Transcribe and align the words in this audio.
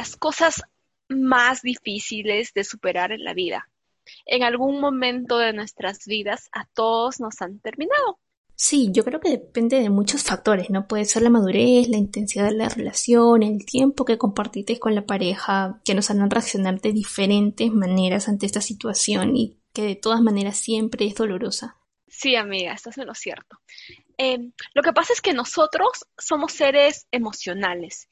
las 0.00 0.16
cosas 0.16 0.62
más 1.10 1.60
difíciles 1.60 2.54
de 2.54 2.64
superar 2.64 3.12
en 3.12 3.22
la 3.22 3.34
vida. 3.34 3.68
En 4.24 4.42
algún 4.42 4.80
momento 4.80 5.36
de 5.36 5.52
nuestras 5.52 6.06
vidas 6.06 6.48
a 6.52 6.64
todos 6.72 7.20
nos 7.20 7.42
han 7.42 7.60
terminado. 7.60 8.18
Sí, 8.54 8.88
yo 8.92 9.04
creo 9.04 9.20
que 9.20 9.28
depende 9.28 9.78
de 9.78 9.90
muchos 9.90 10.22
factores, 10.22 10.70
¿no? 10.70 10.88
Puede 10.88 11.04
ser 11.04 11.20
la 11.20 11.28
madurez, 11.28 11.88
la 11.88 11.98
intensidad 11.98 12.48
de 12.48 12.56
la 12.56 12.70
relación, 12.70 13.42
el 13.42 13.66
tiempo 13.66 14.06
que 14.06 14.16
compartiste 14.16 14.78
con 14.78 14.94
la 14.94 15.04
pareja, 15.04 15.82
que 15.84 15.94
nos 15.94 16.10
harán 16.10 16.30
reaccionar 16.30 16.80
de 16.80 16.92
diferentes 16.92 17.70
maneras 17.70 18.26
ante 18.26 18.46
esta 18.46 18.62
situación 18.62 19.36
y 19.36 19.58
que 19.74 19.82
de 19.82 19.96
todas 19.96 20.22
maneras 20.22 20.56
siempre 20.56 21.04
es 21.06 21.14
dolorosa. 21.14 21.76
Sí, 22.08 22.36
amiga, 22.36 22.72
estás 22.72 22.96
en 22.96 23.06
lo 23.06 23.14
cierto. 23.14 23.60
Em, 24.16 24.52
lo 24.72 24.82
que 24.82 24.94
pasa 24.94 25.12
es 25.12 25.20
que 25.20 25.34
nosotros 25.34 26.06
somos 26.16 26.52
seres 26.52 27.06
emocionales 27.10 28.08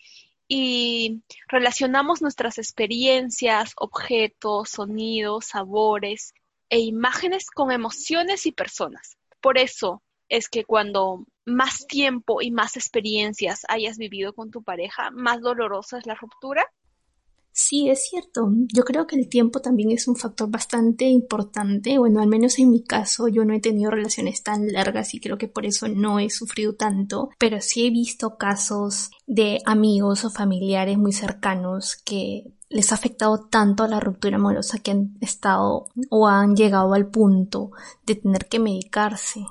y 0.48 1.22
relacionamos 1.46 2.22
nuestras 2.22 2.58
experiencias, 2.58 3.74
objetos, 3.76 4.70
sonidos, 4.70 5.46
sabores 5.46 6.34
e 6.70 6.80
imágenes 6.80 7.50
con 7.50 7.70
emociones 7.70 8.46
y 8.46 8.52
personas. 8.52 9.18
Por 9.40 9.58
eso, 9.58 10.02
es 10.28 10.48
que 10.48 10.64
cuando 10.64 11.24
más 11.44 11.86
tiempo 11.86 12.42
y 12.42 12.50
más 12.50 12.76
experiencias 12.76 13.62
hayas 13.68 13.98
vivido 13.98 14.34
con 14.34 14.50
tu 14.50 14.62
pareja, 14.62 15.10
más 15.10 15.40
dolorosa 15.40 15.98
es 15.98 16.06
la 16.06 16.14
ruptura. 16.14 16.66
Sí, 17.60 17.90
es 17.90 18.08
cierto. 18.08 18.52
Yo 18.72 18.84
creo 18.84 19.08
que 19.08 19.16
el 19.16 19.28
tiempo 19.28 19.58
también 19.58 19.90
es 19.90 20.06
un 20.06 20.14
factor 20.14 20.48
bastante 20.48 21.06
importante. 21.06 21.98
Bueno, 21.98 22.20
al 22.20 22.28
menos 22.28 22.56
en 22.60 22.70
mi 22.70 22.84
caso 22.84 23.26
yo 23.26 23.44
no 23.44 23.52
he 23.52 23.58
tenido 23.58 23.90
relaciones 23.90 24.44
tan 24.44 24.72
largas 24.72 25.12
y 25.12 25.18
creo 25.18 25.38
que 25.38 25.48
por 25.48 25.66
eso 25.66 25.88
no 25.88 26.20
he 26.20 26.30
sufrido 26.30 26.76
tanto. 26.76 27.30
Pero 27.36 27.60
sí 27.60 27.84
he 27.84 27.90
visto 27.90 28.38
casos 28.38 29.10
de 29.26 29.60
amigos 29.66 30.24
o 30.24 30.30
familiares 30.30 30.98
muy 30.98 31.12
cercanos 31.12 31.96
que 31.96 32.44
les 32.68 32.92
ha 32.92 32.94
afectado 32.94 33.48
tanto 33.50 33.82
a 33.82 33.88
la 33.88 33.98
ruptura 33.98 34.36
amorosa 34.36 34.78
que 34.78 34.92
han 34.92 35.18
estado 35.20 35.88
o 36.10 36.28
han 36.28 36.54
llegado 36.54 36.94
al 36.94 37.08
punto 37.10 37.72
de 38.06 38.14
tener 38.14 38.46
que 38.46 38.60
medicarse 38.60 39.46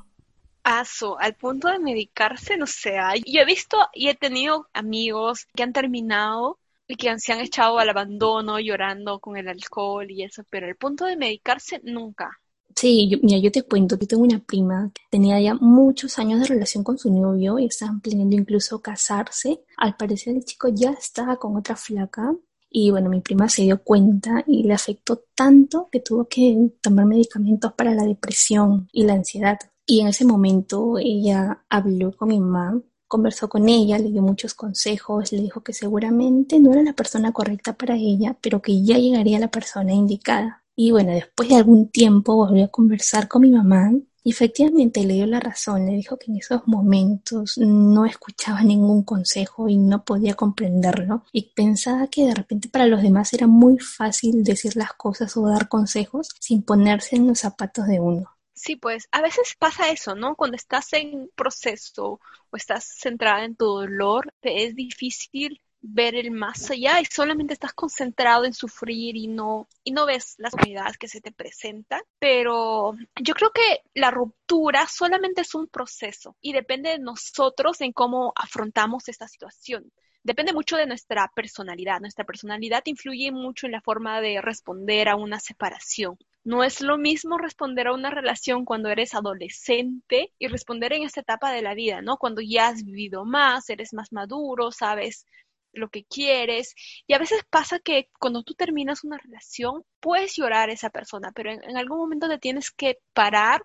al 1.20 1.36
punto 1.36 1.70
de 1.70 1.80
medicarse, 1.80 2.58
no 2.58 2.68
sé. 2.68 2.98
Yo 3.26 3.42
he 3.42 3.46
visto 3.46 3.78
y 3.94 4.10
he 4.10 4.16
tenido 4.16 4.68
amigos 4.74 5.48
que 5.56 5.64
han 5.64 5.72
terminado 5.72 6.60
y 6.88 6.96
que 6.96 7.18
se 7.20 7.34
han 7.34 7.40
echado 7.40 7.80
al 7.80 7.90
abandono 7.90 8.60
llorando 8.60 9.20
con 9.20 9.38
el 9.38 9.48
alcohol 9.48 10.10
y 10.10 10.24
eso, 10.24 10.44
pero 10.50 10.68
al 10.68 10.76
punto 10.76 11.06
de 11.06 11.18
medicarse 11.18 11.82
nunca. 11.84 12.30
Sí, 12.76 13.10
yo, 13.10 13.18
mira, 13.24 13.40
yo 13.40 13.52
te 13.52 13.64
cuento, 13.64 13.98
yo 13.98 14.08
tengo 14.08 14.24
una 14.24 14.40
prima 14.40 14.92
que 14.94 15.02
tenía 15.10 15.40
ya 15.42 15.56
muchos 15.56 16.20
años 16.20 16.40
de 16.40 16.46
relación 16.46 16.84
con 16.84 16.98
su 16.98 17.12
novio 17.12 17.58
y 17.58 17.66
estaban 17.66 18.02
planeando 18.02 18.36
incluso 18.36 18.82
casarse. 18.82 19.64
Al 19.78 19.96
parecer 19.98 20.36
el 20.36 20.46
chico 20.46 20.68
ya 20.70 20.92
estaba 20.92 21.38
con 21.38 21.56
otra 21.56 21.76
flaca 21.76 22.36
y 22.70 22.92
bueno, 22.92 23.10
mi 23.10 23.22
prima 23.22 23.50
se 23.50 23.64
dio 23.64 23.82
cuenta 23.84 24.44
y 24.46 24.64
le 24.64 24.74
afectó 24.74 25.24
tanto 25.34 25.90
que 25.92 26.02
tuvo 26.02 26.28
que 26.28 26.70
tomar 26.82 27.06
medicamentos 27.06 27.74
para 27.74 27.96
la 27.96 28.04
depresión 28.04 28.88
y 28.92 29.04
la 29.06 29.14
ansiedad. 29.14 29.58
Y 29.86 30.02
en 30.02 30.08
ese 30.10 30.26
momento 30.26 30.98
ella 31.00 31.64
habló 31.70 32.12
con 32.16 32.30
mi 32.30 32.40
mamá, 32.40 32.80
conversó 33.08 33.50
con 33.50 33.70
ella, 33.70 33.98
le 33.98 34.12
dio 34.12 34.22
muchos 34.22 34.54
consejos, 34.54 35.32
le 35.32 35.42
dijo 35.42 35.62
que 35.62 35.74
seguramente 35.74 36.60
no 36.60 36.74
era 36.74 36.84
la 36.84 36.94
persona 36.94 37.32
correcta 37.32 37.74
para 37.74 37.96
ella, 37.96 38.38
pero 38.42 38.62
que 38.62 38.84
ya 38.84 38.98
llegaría 38.98 39.40
la 39.40 39.50
persona 39.50 39.94
indicada. 39.94 40.64
Y 40.76 40.92
bueno, 40.92 41.12
después 41.12 41.50
de 41.50 41.56
algún 41.56 41.90
tiempo 41.90 42.36
volvió 42.36 42.66
a 42.66 42.68
conversar 42.68 43.28
con 43.28 43.42
mi 43.42 43.52
mamá 43.52 43.92
y 44.24 44.32
efectivamente 44.32 45.06
le 45.06 45.14
dio 45.14 45.26
la 45.26 45.40
razón, 45.40 45.86
le 45.86 45.94
dijo 45.94 46.18
que 46.18 46.30
en 46.30 46.38
esos 46.38 46.68
momentos 46.68 47.58
no 47.58 48.06
escuchaba 48.06 48.62
ningún 48.62 49.04
consejo 49.04 49.70
y 49.70 49.78
no 49.78 50.04
podía 50.04 50.34
comprenderlo 50.34 51.24
y 51.32 51.54
pensaba 51.54 52.08
que 52.08 52.26
de 52.26 52.36
repente 52.36 52.68
para 52.68 52.88
los 52.88 53.02
demás 53.02 53.32
era 53.34 53.48
muy 53.48 53.80
fácil 53.80 54.44
decir 54.44 54.76
las 54.76 54.92
cosas 54.94 55.38
o 55.38 55.48
dar 55.48 55.70
consejos 55.70 56.28
sin 56.42 56.62
ponerse 56.62 57.16
en 57.16 57.28
los 57.28 57.40
zapatos 57.40 57.88
de 57.88 58.02
uno. 58.02 58.37
Sí, 58.58 58.76
pues 58.76 59.08
a 59.12 59.22
veces 59.22 59.56
pasa 59.60 59.90
eso, 59.92 60.16
¿no? 60.16 60.36
Cuando 60.36 60.56
estás 60.58 60.92
en 60.94 61.30
proceso 61.36 62.20
o 62.50 62.58
estás 62.58 62.86
centrada 62.86 63.46
en 63.46 63.56
tu 63.56 63.66
dolor, 63.66 64.34
te 64.42 64.66
es 64.66 64.76
difícil 64.76 65.62
ver 65.80 66.16
el 66.16 66.32
más 66.32 66.72
allá 66.72 67.00
y 67.00 67.06
solamente 67.06 67.54
estás 67.54 67.74
concentrado 67.74 68.46
en 68.46 68.54
sufrir 68.54 69.16
y 69.16 69.28
no 69.28 69.68
y 69.84 69.92
no 69.92 70.08
ves 70.08 70.34
las 70.40 70.54
oportunidades 70.56 70.98
que 70.98 71.08
se 71.08 71.22
te 71.22 71.32
presentan, 71.32 72.02
pero 72.20 72.96
yo 73.22 73.36
creo 73.36 73.52
que 73.52 73.84
la 73.94 74.10
ruptura 74.10 74.88
solamente 74.88 75.42
es 75.42 75.54
un 75.54 75.68
proceso 75.68 76.36
y 76.42 76.52
depende 76.54 76.90
de 76.90 77.00
nosotros 77.00 77.80
en 77.82 77.94
cómo 77.94 78.34
afrontamos 78.36 79.08
esta 79.08 79.28
situación. 79.28 79.92
Depende 80.28 80.52
mucho 80.52 80.76
de 80.76 80.86
nuestra 80.86 81.32
personalidad. 81.34 82.02
Nuestra 82.02 82.26
personalidad 82.26 82.82
influye 82.84 83.32
mucho 83.32 83.66
en 83.66 83.72
la 83.72 83.80
forma 83.80 84.20
de 84.20 84.42
responder 84.42 85.08
a 85.08 85.16
una 85.16 85.40
separación. 85.40 86.18
No 86.44 86.66
es 86.66 86.82
lo 86.82 86.98
mismo 86.98 87.38
responder 87.38 87.88
a 87.88 87.94
una 87.94 88.10
relación 88.10 88.66
cuando 88.66 88.90
eres 88.90 89.14
adolescente 89.14 90.34
y 90.38 90.48
responder 90.48 90.92
en 90.92 91.04
esta 91.04 91.22
etapa 91.22 91.54
de 91.54 91.62
la 91.62 91.76
vida, 91.76 92.02
¿no? 92.02 92.18
Cuando 92.18 92.42
ya 92.42 92.68
has 92.68 92.84
vivido 92.84 93.24
más, 93.24 93.70
eres 93.70 93.94
más 93.94 94.12
maduro, 94.12 94.74
sabes 94.74 95.26
lo 95.72 95.88
que 95.88 96.04
quieres. 96.04 96.76
Y 97.08 97.14
a 97.14 97.20
veces 97.20 97.46
pasa 97.50 97.80
que 97.80 98.10
cuando 98.20 98.44
tú 98.44 98.54
terminas 98.54 99.06
una 99.06 99.18
relación, 99.18 99.86
puedes 100.02 100.36
llorar 100.36 100.70
a 100.70 100.74
esa 100.74 100.90
persona, 100.90 101.32
pero 101.34 101.54
en, 101.54 101.64
en 101.64 101.78
algún 101.78 102.00
momento 102.00 102.28
te 102.28 102.38
tienes 102.38 102.70
que 102.70 102.98
parar 103.14 103.64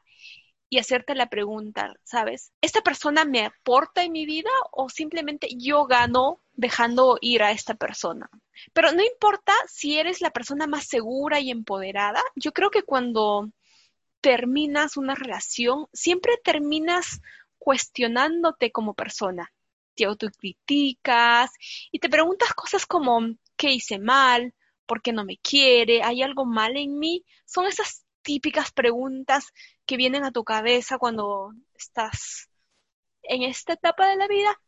y 0.73 0.79
hacerte 0.79 1.15
la 1.15 1.29
pregunta, 1.29 1.93
¿sabes? 2.03 2.51
¿Esta 2.63 2.81
persona 2.81 3.27
me 3.27 3.45
aporta 3.45 4.05
en 4.05 4.13
mi 4.13 4.25
vida 4.25 4.49
o 4.71 4.89
simplemente 4.89 5.49
yo 5.59 5.85
gano 5.85 6.41
dejando 6.55 7.19
ir 7.21 7.43
a 7.43 7.51
esta 7.51 7.75
persona? 7.75 8.31
Pero 8.73 8.91
no 8.93 9.05
importa 9.05 9.53
si 9.69 9.99
eres 9.99 10.23
la 10.23 10.31
persona 10.31 10.67
más 10.67 10.87
segura 10.87 11.41
y 11.41 11.51
empoderada, 11.51 12.23
yo 12.37 12.53
creo 12.53 12.71
que 12.71 12.85
cuando 12.85 13.51
terminas 14.23 14.97
una 14.97 15.15
relación, 15.15 15.89
siempre 15.93 16.39
terminas 16.43 17.21
cuestionándote 17.59 18.73
como 18.73 18.95
persona. 18.95 19.53
Te 19.95 20.07
autocriticas 20.07 21.51
y 21.91 21.99
te 21.99 22.09
preguntas 22.09 22.55
cosas 22.55 22.87
como 22.87 23.21
¿qué 23.59 23.73
hice 23.73 23.99
mal? 23.99 24.55
¿Por 24.87 25.03
qué 25.03 25.13
no 25.13 25.27
me 25.27 25.37
quiere? 25.37 26.03
¿Hay 26.03 26.23
algo 26.23 26.47
mal 26.47 26.79
en 26.79 26.99
mí? 26.99 27.27
Son 27.45 27.67
esas 27.67 28.07
típicas 28.23 28.73
preguntas 28.73 29.53
vienen 29.97 30.25
a 30.25 30.33
tu 30.33 30.45
cabeza 30.45 30.99
cuando 30.99 31.53
estás 31.75 32.49
en 33.23 33.43
esta 33.43 33.75
etapa 33.75 34.09
de 34.09 34.17
la 34.17 34.29
vida? 34.29 34.59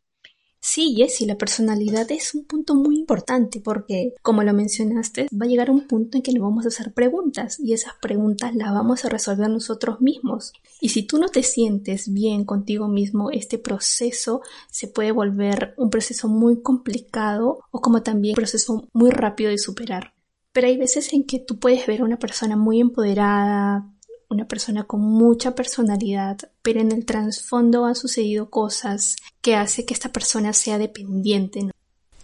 Sí, 0.66 0.94
Jessie, 0.96 1.26
la 1.26 1.36
personalidad 1.36 2.10
es 2.10 2.34
un 2.34 2.46
punto 2.46 2.74
muy 2.74 2.96
importante 2.96 3.60
porque, 3.60 4.14
como 4.22 4.42
lo 4.42 4.54
mencionaste, 4.54 5.28
va 5.30 5.44
a 5.44 5.48
llegar 5.48 5.70
un 5.70 5.86
punto 5.86 6.16
en 6.16 6.22
que 6.22 6.32
nos 6.32 6.42
vamos 6.42 6.64
a 6.64 6.68
hacer 6.68 6.94
preguntas 6.94 7.60
y 7.60 7.74
esas 7.74 7.92
preguntas 8.00 8.54
las 8.54 8.72
vamos 8.72 9.04
a 9.04 9.10
resolver 9.10 9.50
nosotros 9.50 10.00
mismos. 10.00 10.54
Y 10.80 10.88
si 10.88 11.02
tú 11.02 11.18
no 11.18 11.28
te 11.28 11.42
sientes 11.42 12.10
bien 12.10 12.46
contigo 12.46 12.88
mismo, 12.88 13.30
este 13.30 13.58
proceso 13.58 14.40
se 14.70 14.88
puede 14.88 15.12
volver 15.12 15.74
un 15.76 15.90
proceso 15.90 16.28
muy 16.28 16.62
complicado 16.62 17.60
o 17.70 17.82
como 17.82 18.02
también 18.02 18.32
un 18.32 18.36
proceso 18.36 18.88
muy 18.94 19.10
rápido 19.10 19.50
de 19.50 19.58
superar. 19.58 20.14
Pero 20.52 20.68
hay 20.68 20.78
veces 20.78 21.12
en 21.12 21.24
que 21.24 21.40
tú 21.40 21.58
puedes 21.58 21.86
ver 21.86 22.00
a 22.00 22.04
una 22.04 22.18
persona 22.18 22.56
muy 22.56 22.80
empoderada, 22.80 23.93
una 24.34 24.46
persona 24.46 24.84
con 24.84 25.00
mucha 25.00 25.54
personalidad, 25.54 26.38
pero 26.62 26.80
en 26.80 26.92
el 26.92 27.06
trasfondo 27.06 27.84
han 27.84 27.94
sucedido 27.94 28.50
cosas 28.50 29.16
que 29.40 29.56
hace 29.56 29.86
que 29.86 29.94
esta 29.94 30.10
persona 30.10 30.52
sea 30.52 30.78
dependiente. 30.78 31.70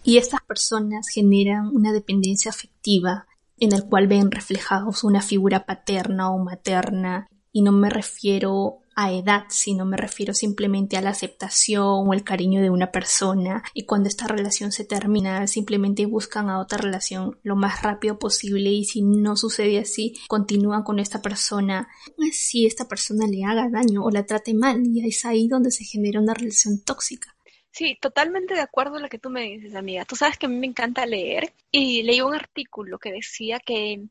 Y 0.03 0.17
estas 0.17 0.41
personas 0.41 1.07
generan 1.07 1.67
una 1.67 1.93
dependencia 1.93 2.51
afectiva 2.51 3.27
en 3.59 3.73
el 3.73 3.85
cual 3.85 4.07
ven 4.07 4.31
reflejados 4.31 5.03
una 5.03 5.21
figura 5.21 5.65
paterna 5.65 6.31
o 6.31 6.39
materna 6.39 7.27
y 7.51 7.61
no 7.61 7.71
me 7.71 7.89
refiero 7.89 8.80
a 8.95 9.11
edad, 9.11 9.45
sino 9.49 9.85
me 9.85 9.97
refiero 9.97 10.33
simplemente 10.33 10.97
a 10.97 11.01
la 11.01 11.11
aceptación 11.11 12.07
o 12.07 12.13
el 12.13 12.23
cariño 12.23 12.61
de 12.61 12.69
una 12.69 12.91
persona 12.91 13.63
y 13.73 13.85
cuando 13.85 14.09
esta 14.09 14.27
relación 14.27 14.71
se 14.71 14.85
termina 14.85 15.47
simplemente 15.47 16.05
buscan 16.05 16.49
a 16.49 16.59
otra 16.59 16.77
relación 16.77 17.39
lo 17.43 17.55
más 17.55 17.81
rápido 17.81 18.19
posible 18.19 18.69
y 18.69 18.85
si 18.85 19.01
no 19.01 19.35
sucede 19.35 19.79
así 19.79 20.15
continúan 20.27 20.83
con 20.83 20.99
esta 20.99 21.21
persona 21.21 21.87
si 22.31 22.65
esta 22.65 22.87
persona 22.87 23.27
le 23.27 23.43
haga 23.43 23.69
daño 23.69 24.03
o 24.03 24.11
la 24.11 24.25
trate 24.25 24.53
mal 24.53 24.81
y 24.85 25.07
es 25.07 25.25
ahí 25.25 25.47
donde 25.47 25.71
se 25.71 25.83
genera 25.83 26.19
una 26.19 26.33
relación 26.33 26.81
tóxica. 26.83 27.35
Sí, 27.71 27.97
totalmente 28.01 28.53
de 28.53 28.59
acuerdo 28.59 28.97
a 28.97 28.99
lo 28.99 29.07
que 29.07 29.17
tú 29.17 29.29
me 29.29 29.43
dices, 29.43 29.75
amiga. 29.75 30.03
Tú 30.03 30.17
sabes 30.17 30.37
que 30.37 30.45
a 30.45 30.49
mí 30.49 30.57
me 30.57 30.67
encanta 30.67 31.05
leer 31.05 31.53
y 31.71 32.03
leí 32.03 32.19
un 32.19 32.35
artículo 32.35 32.99
que 32.99 33.13
decía 33.13 33.59
que 33.59 34.03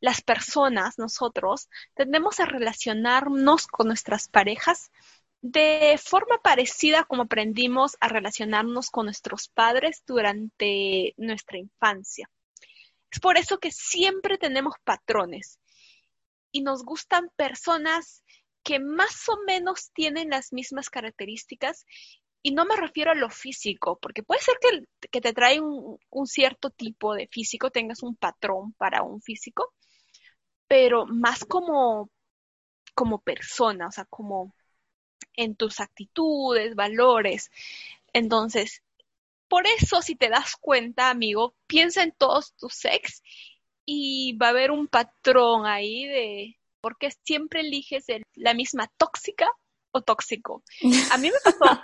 las 0.00 0.22
personas, 0.22 0.98
nosotros, 0.98 1.68
tendemos 1.94 2.40
a 2.40 2.46
relacionarnos 2.46 3.66
con 3.66 3.88
nuestras 3.88 4.28
parejas 4.28 4.90
de 5.40 6.00
forma 6.02 6.38
parecida 6.42 7.04
como 7.04 7.22
aprendimos 7.22 7.96
a 8.00 8.08
relacionarnos 8.08 8.90
con 8.90 9.06
nuestros 9.06 9.48
padres 9.48 10.02
durante 10.06 11.14
nuestra 11.16 11.58
infancia. 11.58 12.28
Es 13.10 13.20
por 13.20 13.38
eso 13.38 13.58
que 13.58 13.70
siempre 13.70 14.36
tenemos 14.38 14.74
patrones 14.84 15.58
y 16.50 16.62
nos 16.62 16.84
gustan 16.84 17.30
personas 17.36 18.24
que 18.62 18.80
más 18.80 19.28
o 19.28 19.38
menos 19.46 19.90
tienen 19.92 20.30
las 20.30 20.52
mismas 20.52 20.90
características 20.90 21.86
Y 22.42 22.52
no 22.52 22.64
me 22.64 22.76
refiero 22.76 23.10
a 23.10 23.14
lo 23.14 23.30
físico, 23.30 23.98
porque 24.00 24.22
puede 24.22 24.40
ser 24.40 24.56
que, 24.60 25.08
que 25.08 25.20
te 25.20 25.32
trae 25.32 25.60
un, 25.60 25.98
un, 26.10 26.26
cierto 26.26 26.70
tipo 26.70 27.14
de 27.14 27.26
físico, 27.26 27.70
tengas 27.70 28.02
un 28.02 28.14
patrón 28.16 28.74
para 28.74 29.02
un 29.02 29.20
físico, 29.20 29.74
pero 30.68 31.06
más 31.06 31.44
como, 31.44 32.10
como 32.94 33.20
persona, 33.20 33.88
o 33.88 33.92
sea, 33.92 34.04
como 34.04 34.54
en 35.34 35.56
tus 35.56 35.80
actitudes, 35.80 36.74
valores. 36.74 37.50
Entonces, 38.12 38.82
por 39.48 39.66
eso 39.66 40.02
si 40.02 40.14
te 40.14 40.28
das 40.28 40.56
cuenta, 40.56 41.10
amigo, 41.10 41.54
piensa 41.66 42.02
en 42.02 42.12
todos 42.12 42.54
tus 42.54 42.84
ex 42.84 43.22
y 43.84 44.36
va 44.36 44.48
a 44.48 44.50
haber 44.50 44.70
un 44.70 44.88
patrón 44.88 45.66
ahí 45.66 46.06
de 46.06 46.58
por 46.80 46.98
qué 46.98 47.10
siempre 47.24 47.60
eliges 47.60 48.06
la 48.34 48.54
misma 48.54 48.88
tóxica 48.98 49.50
tóxico. 50.02 50.62
A 51.12 51.18
mí 51.18 51.30
me 51.30 51.38
pasó, 51.42 51.80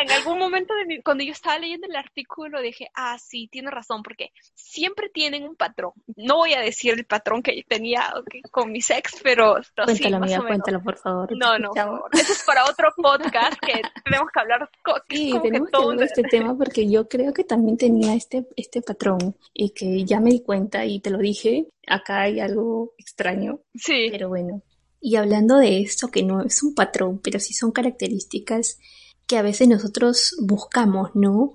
en 0.00 0.10
algún 0.10 0.38
momento 0.38 0.74
de 0.74 1.02
cuando 1.02 1.24
yo 1.24 1.32
estaba 1.32 1.58
leyendo 1.58 1.86
el 1.86 1.96
artículo 1.96 2.60
dije, 2.60 2.88
ah, 2.94 3.18
sí, 3.18 3.48
tiene 3.50 3.70
razón, 3.70 4.02
porque 4.02 4.30
siempre 4.54 5.08
tienen 5.08 5.44
un 5.44 5.56
patrón. 5.56 5.92
No 6.16 6.36
voy 6.36 6.54
a 6.54 6.60
decir 6.60 6.94
el 6.94 7.04
patrón 7.04 7.42
que 7.42 7.64
tenía 7.68 8.12
con 8.50 8.72
mi 8.72 8.78
ex, 8.78 9.20
pero, 9.22 9.56
cuéntalo, 9.74 10.16
amiga, 10.16 10.40
cuéntalo, 10.40 10.82
por 10.82 10.96
favor. 10.96 11.36
No, 11.36 11.58
no, 11.58 11.72
eso 12.12 12.32
es 12.32 12.42
para 12.44 12.64
otro 12.64 12.88
podcast 12.96 13.58
que 13.60 13.82
tenemos 14.04 14.28
que 14.32 14.40
hablar. 14.40 14.70
Sí, 15.08 15.34
tenemos 15.42 15.70
que, 15.70 15.76
hablar 15.76 15.98
de 15.98 16.04
este 16.04 16.22
tema 16.30 16.56
porque 16.56 16.88
yo 16.88 17.08
creo 17.08 17.32
que 17.32 17.44
también 17.44 17.76
tenía 17.76 18.14
este, 18.14 18.46
este 18.56 18.82
patrón 18.82 19.36
y 19.52 19.70
que 19.70 20.04
ya 20.04 20.20
me 20.20 20.30
di 20.30 20.42
cuenta 20.42 20.84
y 20.84 21.00
te 21.00 21.10
lo 21.10 21.18
dije, 21.18 21.66
acá 21.86 22.22
hay 22.22 22.40
algo 22.40 22.94
extraño. 22.98 23.60
Sí. 23.74 24.08
Pero 24.10 24.28
bueno, 24.28 24.62
y 25.00 25.16
hablando 25.16 25.58
de 25.58 25.80
esto, 25.80 26.08
que 26.08 26.22
no 26.22 26.42
es 26.42 26.62
un 26.62 26.74
patrón, 26.74 27.20
pero 27.22 27.40
sí 27.40 27.54
son 27.54 27.72
características 27.72 28.78
que 29.26 29.36
a 29.36 29.42
veces 29.42 29.68
nosotros 29.68 30.36
buscamos, 30.40 31.10
¿no? 31.14 31.52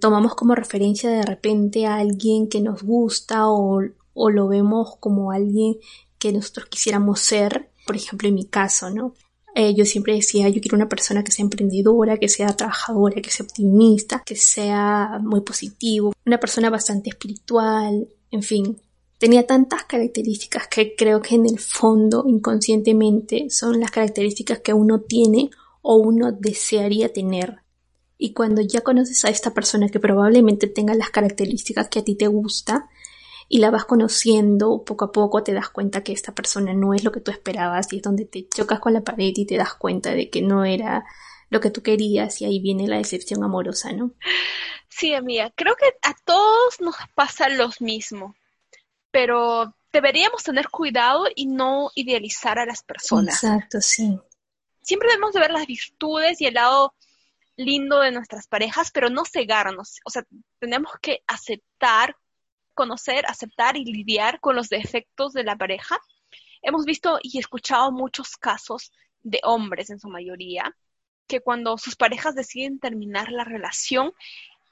Tomamos 0.00 0.34
como 0.34 0.54
referencia 0.54 1.10
de 1.10 1.22
repente 1.22 1.86
a 1.86 1.96
alguien 1.96 2.48
que 2.48 2.60
nos 2.60 2.82
gusta 2.82 3.48
o, 3.48 3.82
o 4.14 4.30
lo 4.30 4.48
vemos 4.48 4.96
como 5.00 5.30
alguien 5.30 5.76
que 6.18 6.32
nosotros 6.32 6.66
quisiéramos 6.66 7.20
ser, 7.20 7.70
por 7.86 7.96
ejemplo 7.96 8.28
en 8.28 8.34
mi 8.34 8.44
caso, 8.44 8.90
¿no? 8.90 9.14
Eh, 9.54 9.74
yo 9.74 9.84
siempre 9.84 10.14
decía, 10.14 10.48
yo 10.48 10.60
quiero 10.60 10.76
una 10.76 10.88
persona 10.88 11.24
que 11.24 11.32
sea 11.32 11.42
emprendedora, 11.42 12.18
que 12.18 12.28
sea 12.28 12.56
trabajadora, 12.56 13.20
que 13.20 13.30
sea 13.30 13.44
optimista, 13.44 14.22
que 14.24 14.36
sea 14.36 15.18
muy 15.22 15.40
positivo, 15.40 16.12
una 16.24 16.38
persona 16.38 16.70
bastante 16.70 17.10
espiritual, 17.10 18.08
en 18.30 18.42
fin, 18.42 18.80
tenía 19.20 19.46
tantas 19.46 19.84
características 19.84 20.66
que 20.66 20.96
creo 20.96 21.20
que 21.20 21.34
en 21.34 21.44
el 21.44 21.58
fondo 21.58 22.24
inconscientemente 22.26 23.50
son 23.50 23.78
las 23.78 23.90
características 23.90 24.60
que 24.60 24.72
uno 24.72 25.02
tiene 25.02 25.50
o 25.82 25.96
uno 25.96 26.32
desearía 26.32 27.12
tener. 27.12 27.58
Y 28.16 28.32
cuando 28.32 28.62
ya 28.62 28.80
conoces 28.80 29.22
a 29.26 29.28
esta 29.28 29.52
persona 29.52 29.90
que 29.90 30.00
probablemente 30.00 30.68
tenga 30.68 30.94
las 30.94 31.10
características 31.10 31.88
que 31.90 31.98
a 31.98 32.04
ti 32.04 32.14
te 32.14 32.28
gusta 32.28 32.88
y 33.46 33.58
la 33.58 33.70
vas 33.70 33.84
conociendo 33.84 34.84
poco 34.84 35.04
a 35.04 35.12
poco 35.12 35.42
te 35.42 35.52
das 35.52 35.68
cuenta 35.68 36.02
que 36.02 36.12
esta 36.12 36.34
persona 36.34 36.72
no 36.72 36.94
es 36.94 37.04
lo 37.04 37.12
que 37.12 37.20
tú 37.20 37.30
esperabas 37.30 37.92
y 37.92 37.96
es 37.96 38.02
donde 38.02 38.24
te 38.24 38.48
chocas 38.48 38.80
con 38.80 38.94
la 38.94 39.02
pared 39.02 39.32
y 39.36 39.44
te 39.44 39.58
das 39.58 39.74
cuenta 39.74 40.14
de 40.14 40.30
que 40.30 40.40
no 40.40 40.64
era 40.64 41.04
lo 41.50 41.60
que 41.60 41.70
tú 41.70 41.82
querías 41.82 42.40
y 42.40 42.46
ahí 42.46 42.58
viene 42.58 42.88
la 42.88 42.96
decepción 42.96 43.44
amorosa, 43.44 43.92
¿no? 43.92 44.12
Sí, 44.88 45.12
amiga, 45.12 45.52
creo 45.54 45.74
que 45.76 45.92
a 46.08 46.14
todos 46.24 46.80
nos 46.80 46.94
pasa 47.14 47.50
lo 47.50 47.68
mismo 47.80 48.34
pero 49.10 49.74
deberíamos 49.92 50.42
tener 50.42 50.68
cuidado 50.68 51.26
y 51.34 51.46
no 51.46 51.90
idealizar 51.94 52.58
a 52.58 52.66
las 52.66 52.82
personas. 52.82 53.42
Exacto, 53.42 53.80
sí. 53.80 54.18
Siempre 54.82 55.08
debemos 55.08 55.32
de 55.32 55.40
ver 55.40 55.50
las 55.50 55.66
virtudes 55.66 56.40
y 56.40 56.46
el 56.46 56.54
lado 56.54 56.94
lindo 57.56 58.00
de 58.00 58.12
nuestras 58.12 58.46
parejas, 58.46 58.90
pero 58.90 59.10
no 59.10 59.24
cegarnos. 59.24 60.00
O 60.04 60.10
sea, 60.10 60.24
tenemos 60.58 60.92
que 61.02 61.22
aceptar, 61.26 62.16
conocer, 62.74 63.26
aceptar 63.26 63.76
y 63.76 63.84
lidiar 63.84 64.40
con 64.40 64.56
los 64.56 64.68
defectos 64.68 65.32
de 65.32 65.44
la 65.44 65.56
pareja. 65.56 65.98
Hemos 66.62 66.84
visto 66.84 67.18
y 67.22 67.38
escuchado 67.38 67.92
muchos 67.92 68.36
casos 68.36 68.92
de 69.22 69.40
hombres 69.42 69.90
en 69.90 70.00
su 70.00 70.08
mayoría 70.08 70.74
que 71.26 71.40
cuando 71.40 71.78
sus 71.78 71.94
parejas 71.94 72.34
deciden 72.34 72.80
terminar 72.80 73.30
la 73.30 73.44
relación, 73.44 74.12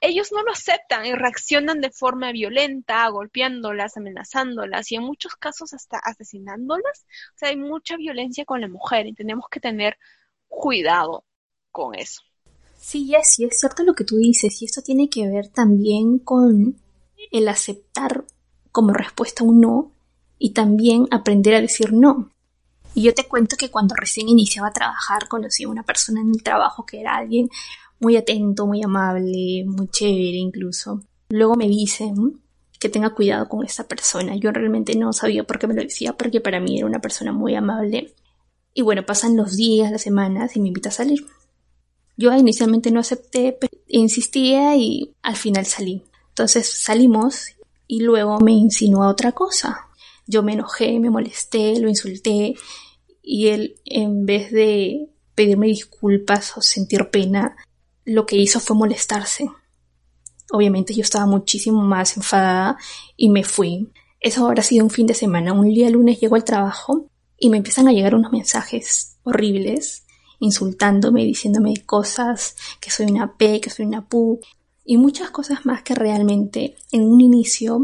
ellos 0.01 0.31
no 0.31 0.43
lo 0.43 0.51
aceptan 0.51 1.05
y 1.05 1.13
reaccionan 1.13 1.81
de 1.81 1.91
forma 1.91 2.31
violenta, 2.31 3.07
golpeándolas, 3.09 3.97
amenazándolas 3.97 4.91
y 4.91 4.95
en 4.95 5.03
muchos 5.03 5.35
casos 5.35 5.73
hasta 5.73 5.97
asesinándolas. 5.97 7.05
O 7.35 7.37
sea, 7.37 7.49
hay 7.49 7.57
mucha 7.57 7.97
violencia 7.97 8.45
con 8.45 8.61
la 8.61 8.67
mujer 8.67 9.07
y 9.07 9.13
tenemos 9.13 9.45
que 9.51 9.59
tener 9.59 9.97
cuidado 10.47 11.25
con 11.71 11.95
eso. 11.95 12.21
Sí, 12.77 13.13
sí, 13.23 13.43
es 13.43 13.59
cierto 13.59 13.83
lo 13.83 13.93
que 13.93 14.05
tú 14.05 14.15
dices 14.15 14.61
y 14.61 14.65
esto 14.65 14.81
tiene 14.81 15.09
que 15.09 15.27
ver 15.27 15.49
también 15.49 16.19
con 16.19 16.77
el 17.31 17.47
aceptar 17.49 18.23
como 18.71 18.93
respuesta 18.93 19.43
un 19.43 19.59
no 19.59 19.91
y 20.37 20.51
también 20.51 21.07
aprender 21.11 21.55
a 21.55 21.61
decir 21.61 21.91
no. 21.91 22.31
Y 22.95 23.03
yo 23.03 23.13
te 23.13 23.25
cuento 23.25 23.57
que 23.57 23.69
cuando 23.69 23.95
recién 23.95 24.29
iniciaba 24.29 24.69
a 24.69 24.73
trabajar 24.73 25.27
conocí 25.27 25.65
a 25.65 25.69
una 25.69 25.83
persona 25.83 26.21
en 26.21 26.31
el 26.31 26.41
trabajo 26.41 26.85
que 26.85 27.01
era 27.01 27.17
alguien 27.17 27.49
muy 27.99 28.17
atento, 28.17 28.65
muy 28.65 28.83
amable, 28.83 29.65
muy 29.65 29.87
chévere 29.89 30.37
incluso. 30.37 31.01
Luego 31.29 31.55
me 31.55 31.67
dicen 31.67 32.41
que 32.79 32.89
tenga 32.89 33.13
cuidado 33.13 33.49
con 33.49 33.65
esta 33.65 33.87
persona. 33.87 34.35
Yo 34.35 34.51
realmente 34.51 34.95
no 34.95 35.11
sabía 35.13 35.43
por 35.43 35.59
qué 35.59 35.67
me 35.67 35.73
lo 35.73 35.81
decía, 35.81 36.13
porque 36.13 36.41
para 36.41 36.59
mí 36.59 36.77
era 36.77 36.87
una 36.87 37.01
persona 37.01 37.31
muy 37.31 37.55
amable. 37.55 38.13
Y 38.73 38.81
bueno, 38.81 39.05
pasan 39.05 39.35
los 39.35 39.57
días, 39.57 39.91
las 39.91 40.01
semanas 40.01 40.55
y 40.55 40.61
me 40.61 40.69
invita 40.69 40.89
a 40.89 40.93
salir. 40.93 41.25
Yo 42.15 42.33
inicialmente 42.33 42.91
no 42.91 42.99
acepté, 42.99 43.57
pero 43.59 43.71
insistía 43.87 44.75
y 44.75 45.13
al 45.21 45.35
final 45.35 45.65
salí. 45.65 46.03
Entonces 46.29 46.71
salimos 46.81 47.47
y 47.87 48.01
luego 48.01 48.39
me 48.39 48.51
insinuó 48.51 49.07
otra 49.07 49.33
cosa. 49.33 49.87
Yo 50.25 50.43
me 50.43 50.53
enojé, 50.53 50.99
me 50.99 51.09
molesté, 51.09 51.79
lo 51.79 51.89
insulté 51.89 52.55
y 53.21 53.47
él 53.47 53.75
en 53.85 54.25
vez 54.25 54.51
de 54.51 55.09
pedirme 55.35 55.67
disculpas 55.67 56.57
o 56.57 56.61
sentir 56.61 57.09
pena, 57.09 57.55
lo 58.05 58.25
que 58.25 58.37
hizo 58.37 58.59
fue 58.59 58.75
molestarse. 58.75 59.49
Obviamente 60.51 60.93
yo 60.93 61.01
estaba 61.01 61.25
muchísimo 61.25 61.81
más 61.81 62.17
enfadada 62.17 62.77
y 63.15 63.29
me 63.29 63.43
fui. 63.43 63.89
Eso 64.19 64.45
habrá 64.45 64.63
sido 64.63 64.83
un 64.83 64.89
fin 64.89 65.05
de 65.07 65.13
semana. 65.13 65.53
Un 65.53 65.69
día 65.69 65.89
lunes 65.89 66.19
llego 66.19 66.35
al 66.35 66.43
trabajo 66.43 67.07
y 67.37 67.49
me 67.49 67.57
empiezan 67.57 67.87
a 67.87 67.91
llegar 67.91 68.15
unos 68.15 68.31
mensajes 68.31 69.17
horribles, 69.23 70.05
insultándome, 70.39 71.23
diciéndome 71.23 71.73
cosas, 71.85 72.55
que 72.79 72.91
soy 72.91 73.07
una 73.07 73.37
P, 73.37 73.61
que 73.61 73.69
soy 73.69 73.85
una 73.85 74.07
Pu, 74.07 74.39
y 74.83 74.97
muchas 74.97 75.29
cosas 75.29 75.65
más 75.65 75.83
que 75.83 75.93
realmente 75.93 76.75
en 76.91 77.03
un 77.03 77.21
inicio 77.21 77.81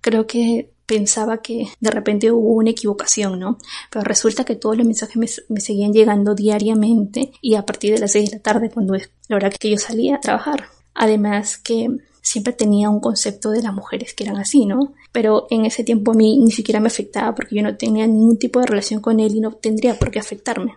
creo 0.00 0.26
que 0.26 0.72
pensaba 0.86 1.38
que 1.38 1.68
de 1.80 1.90
repente 1.90 2.30
hubo 2.30 2.54
una 2.54 2.70
equivocación, 2.70 3.38
¿no? 3.38 3.58
Pero 3.90 4.04
resulta 4.04 4.44
que 4.44 4.54
todos 4.54 4.76
los 4.76 4.86
mensajes 4.86 5.42
me, 5.48 5.60
seguían 5.60 5.92
llegando 5.92 6.34
diariamente 6.34 7.32
y 7.42 7.56
a 7.56 7.66
partir 7.66 7.92
de 7.92 8.00
las 8.00 8.12
6 8.12 8.30
de 8.30 8.36
la 8.36 8.42
tarde, 8.42 8.70
cuando 8.70 8.94
es 8.94 9.10
la 9.28 9.36
hora 9.36 9.50
que 9.50 9.70
yo 9.70 9.78
salía 9.78 10.16
a 10.16 10.20
trabajar. 10.20 10.68
Además 10.94 11.58
que 11.58 11.88
siempre 12.22 12.52
tenía 12.52 12.88
un 12.88 13.00
concepto 13.00 13.50
de 13.50 13.62
las 13.62 13.74
mujeres 13.74 14.14
que 14.14 14.24
eran 14.24 14.36
así, 14.36 14.64
¿no? 14.64 14.94
Pero 15.12 15.46
en 15.50 15.66
ese 15.66 15.84
tiempo 15.84 16.12
a 16.12 16.14
mí 16.14 16.38
ni 16.38 16.50
siquiera 16.50 16.80
me 16.80 16.86
afectaba 16.86 17.34
porque 17.34 17.56
yo 17.56 17.62
no 17.62 17.76
tenía 17.76 18.06
ningún 18.06 18.38
tipo 18.38 18.60
de 18.60 18.66
relación 18.66 19.00
con 19.00 19.20
él 19.20 19.34
y 19.34 19.40
no 19.40 19.52
tendría 19.52 19.98
por 19.98 20.10
qué 20.10 20.20
afectarme. 20.20 20.76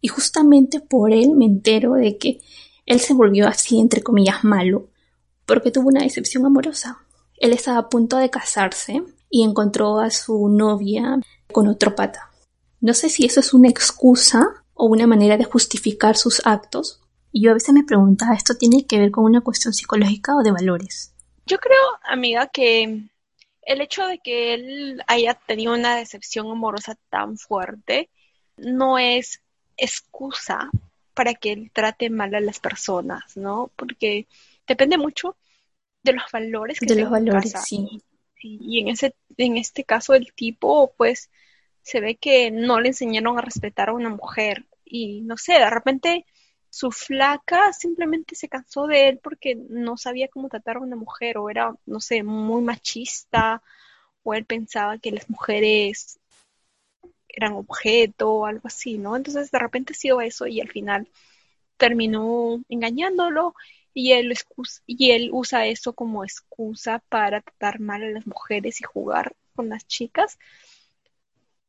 Y 0.00 0.08
justamente 0.08 0.80
por 0.80 1.12
él 1.12 1.30
me 1.30 1.46
entero 1.46 1.94
de 1.94 2.16
que 2.18 2.40
él 2.84 3.00
se 3.00 3.14
volvió 3.14 3.48
así, 3.48 3.80
entre 3.80 4.02
comillas, 4.02 4.44
malo, 4.44 4.88
porque 5.46 5.70
tuvo 5.70 5.88
una 5.88 6.02
decepción 6.02 6.46
amorosa. 6.46 6.98
Él 7.38 7.52
estaba 7.52 7.78
a 7.78 7.88
punto 7.88 8.16
de 8.18 8.30
casarse 8.30 9.02
y 9.36 9.42
encontró 9.42 10.00
a 10.00 10.10
su 10.10 10.48
novia 10.48 11.20
con 11.52 11.68
otro 11.68 11.94
pata. 11.94 12.30
No 12.80 12.94
sé 12.94 13.10
si 13.10 13.26
eso 13.26 13.40
es 13.40 13.52
una 13.52 13.68
excusa 13.68 14.64
o 14.72 14.86
una 14.86 15.06
manera 15.06 15.36
de 15.36 15.44
justificar 15.44 16.16
sus 16.16 16.40
actos. 16.46 17.02
Y 17.32 17.42
yo 17.42 17.50
a 17.50 17.54
veces 17.54 17.74
me 17.74 17.84
preguntaba, 17.84 18.34
¿esto 18.34 18.54
tiene 18.56 18.86
que 18.86 18.98
ver 18.98 19.10
con 19.10 19.24
una 19.24 19.42
cuestión 19.42 19.74
psicológica 19.74 20.34
o 20.34 20.42
de 20.42 20.52
valores? 20.52 21.12
Yo 21.44 21.58
creo, 21.58 21.82
amiga, 22.08 22.46
que 22.46 23.02
el 23.60 23.80
hecho 23.82 24.06
de 24.06 24.20
que 24.20 24.54
él 24.54 25.02
haya 25.06 25.34
tenido 25.34 25.74
una 25.74 25.96
decepción 25.96 26.50
amorosa 26.50 26.96
tan 27.10 27.36
fuerte 27.36 28.08
no 28.56 28.98
es 28.98 29.42
excusa 29.76 30.70
para 31.12 31.34
que 31.34 31.52
él 31.52 31.70
trate 31.74 32.08
mal 32.08 32.34
a 32.34 32.40
las 32.40 32.58
personas, 32.58 33.36
¿no? 33.36 33.70
Porque 33.76 34.28
depende 34.66 34.96
mucho 34.96 35.36
de 36.02 36.14
los 36.14 36.24
valores 36.32 36.80
que 36.80 36.86
de 36.86 37.02
los 37.02 37.10
valores, 37.10 37.52
sí 37.66 38.00
y 38.40 38.80
en 38.80 38.88
ese 38.88 39.14
en 39.36 39.56
este 39.56 39.84
caso 39.84 40.14
el 40.14 40.32
tipo 40.32 40.92
pues 40.96 41.30
se 41.82 42.00
ve 42.00 42.16
que 42.16 42.50
no 42.50 42.80
le 42.80 42.88
enseñaron 42.88 43.38
a 43.38 43.42
respetar 43.42 43.90
a 43.90 43.94
una 43.94 44.10
mujer 44.10 44.66
y 44.84 45.20
no 45.22 45.36
sé, 45.36 45.54
de 45.54 45.70
repente 45.70 46.26
su 46.70 46.90
flaca 46.90 47.72
simplemente 47.72 48.34
se 48.34 48.48
cansó 48.48 48.86
de 48.86 49.08
él 49.08 49.20
porque 49.22 49.56
no 49.56 49.96
sabía 49.96 50.28
cómo 50.28 50.48
tratar 50.48 50.76
a 50.76 50.80
una 50.80 50.96
mujer 50.96 51.38
o 51.38 51.48
era, 51.50 51.74
no 51.86 52.00
sé, 52.00 52.22
muy 52.22 52.62
machista 52.62 53.62
o 54.22 54.34
él 54.34 54.44
pensaba 54.44 54.98
que 54.98 55.12
las 55.12 55.30
mujeres 55.30 56.18
eran 57.28 57.54
objeto 57.54 58.32
o 58.32 58.46
algo 58.46 58.62
así, 58.64 58.98
¿no? 58.98 59.16
Entonces 59.16 59.50
de 59.50 59.58
repente 59.58 59.94
ha 59.94 60.24
eso 60.24 60.46
y 60.46 60.60
al 60.60 60.68
final 60.68 61.08
terminó 61.76 62.60
engañándolo 62.68 63.54
y 63.96 64.12
él, 64.12 64.34
y 64.84 65.12
él 65.12 65.30
usa 65.32 65.66
eso 65.66 65.94
como 65.94 66.22
excusa 66.22 67.02
para 67.08 67.40
tratar 67.40 67.80
mal 67.80 68.02
a 68.02 68.10
las 68.10 68.26
mujeres 68.26 68.78
y 68.82 68.84
jugar 68.84 69.34
con 69.54 69.70
las 69.70 69.86
chicas. 69.86 70.38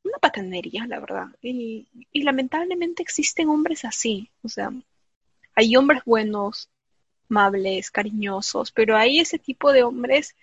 Una 0.04 0.18
patanería, 0.18 0.86
la 0.88 1.00
verdad. 1.00 1.28
Y, 1.42 1.88
y 2.12 2.24
lamentablemente 2.24 3.02
existen 3.02 3.48
hombres 3.48 3.86
así. 3.86 4.30
O 4.44 4.50
sea, 4.50 4.74
hay 5.56 5.78
hombres 5.78 6.04
buenos, 6.04 6.70
amables, 7.30 7.92
cariñosos, 7.92 8.74
pero 8.74 8.98
hay 8.98 9.22
ese 9.22 9.40
tipo 9.40 9.72
de 9.72 9.84
hombres 9.84 10.36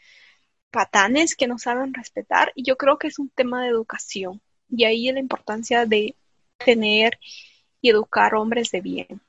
patanes 0.71 1.37
que 1.37 1.47
no 1.47 1.59
saben 1.59 1.93
respetar 1.93 2.51
y 2.55 2.65
yo 2.65 2.79
creo 2.79 2.99
que 2.99 3.09
es 3.09 3.19
un 3.19 3.29
tema 3.29 3.63
de 3.63 3.69
educación 3.69 4.41
y 4.71 4.85
ahí 4.85 5.13
la 5.13 5.21
importancia 5.21 5.85
de 5.85 6.17
tener 6.57 7.19
y 7.83 7.91
educar 7.91 8.35
hombres 8.37 8.71
de 8.71 8.81
bien. 8.81 9.21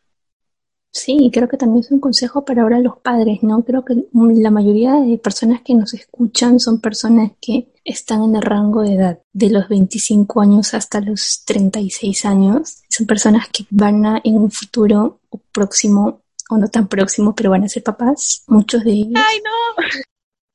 Sí, 0.96 1.30
creo 1.34 1.50
que 1.50 1.58
también 1.58 1.84
es 1.84 1.92
un 1.92 2.00
consejo 2.00 2.46
para 2.46 2.62
ahora 2.62 2.80
los 2.80 2.98
padres, 3.00 3.44
¿no? 3.44 3.66
Creo 3.66 3.84
que 3.84 4.06
la 4.14 4.50
mayoría 4.50 4.94
de 4.94 5.18
personas 5.18 5.62
que 5.62 5.76
nos 5.76 5.94
escuchan 5.94 6.58
son 6.58 6.80
personas 6.80 7.34
que 7.42 7.74
están 7.84 8.24
en 8.24 8.38
el 8.38 8.42
rango 8.42 8.82
de 8.82 8.94
edad 8.94 9.20
de 9.34 9.50
los 9.50 9.68
25 9.68 10.40
años 10.40 10.74
hasta 10.74 11.02
los 11.02 11.44
36 11.44 12.24
años. 12.24 12.78
Son 12.88 13.06
personas 13.06 13.50
que 13.50 13.66
van 13.72 14.06
a 14.06 14.22
en 14.24 14.38
un 14.38 14.50
futuro 14.50 15.20
próximo 15.52 16.22
o 16.50 16.58
no 16.58 16.70
tan 16.70 16.88
próximo, 16.88 17.36
pero 17.36 17.50
van 17.50 17.66
a 17.66 17.70
ser 17.70 17.84
papás, 17.84 18.46
muchos 18.48 18.86
de 18.86 18.92
ellos. 18.92 19.16
¡Ay, 19.16 19.40
no! 19.44 19.86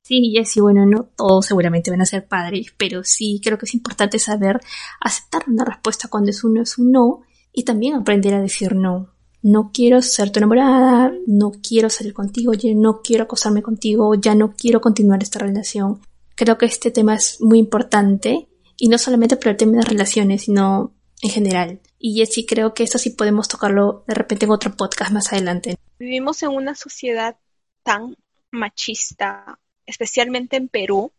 Sí, 0.02 0.32
Jessy, 0.34 0.60
bueno, 0.60 0.86
no 0.86 1.04
todos 1.18 1.44
seguramente 1.44 1.90
van 1.90 2.00
a 2.00 2.06
ser 2.06 2.26
padres, 2.26 2.68
pero 2.78 3.04
sí 3.04 3.42
creo 3.44 3.58
que 3.58 3.66
es 3.66 3.74
importante 3.74 4.18
saber 4.18 4.58
aceptar 5.02 5.42
una 5.48 5.66
respuesta 5.66 6.08
cuando 6.08 6.30
es 6.30 6.42
uno 6.44 6.62
es 6.62 6.78
un 6.78 6.92
no 6.92 7.20
y 7.52 7.64
también 7.64 7.94
aprender 7.94 8.32
a 8.32 8.40
decir 8.40 8.74
no. 8.74 9.19
No 9.42 9.70
quiero 9.72 10.02
ser 10.02 10.30
tu 10.30 10.38
enamorada, 10.38 11.12
no 11.26 11.52
quiero 11.52 11.88
salir 11.88 12.12
contigo, 12.12 12.52
yo 12.52 12.74
no 12.74 13.00
quiero 13.02 13.24
acosarme 13.24 13.62
contigo, 13.62 14.14
ya 14.14 14.34
no 14.34 14.52
quiero 14.52 14.80
continuar 14.80 15.22
esta 15.22 15.38
relación. 15.38 16.00
Creo 16.34 16.58
que 16.58 16.66
este 16.66 16.90
tema 16.90 17.14
es 17.14 17.40
muy 17.40 17.58
importante 17.58 18.48
y 18.76 18.88
no 18.88 18.98
solamente 18.98 19.36
por 19.36 19.48
el 19.48 19.56
tema 19.56 19.78
de 19.78 19.82
relaciones, 19.82 20.42
sino 20.42 20.94
en 21.22 21.30
general. 21.30 21.80
Y 21.98 22.16
Jessy, 22.16 22.46
creo 22.46 22.74
que 22.74 22.82
eso 22.82 22.98
sí 22.98 23.10
podemos 23.10 23.48
tocarlo 23.48 24.04
de 24.06 24.14
repente 24.14 24.46
en 24.46 24.52
otro 24.52 24.74
podcast 24.74 25.12
más 25.12 25.32
adelante. 25.32 25.76
Vivimos 25.98 26.42
en 26.42 26.50
una 26.50 26.74
sociedad 26.74 27.36
tan 27.82 28.16
machista, 28.50 29.58
especialmente 29.86 30.56
en 30.56 30.68
Perú, 30.68 31.12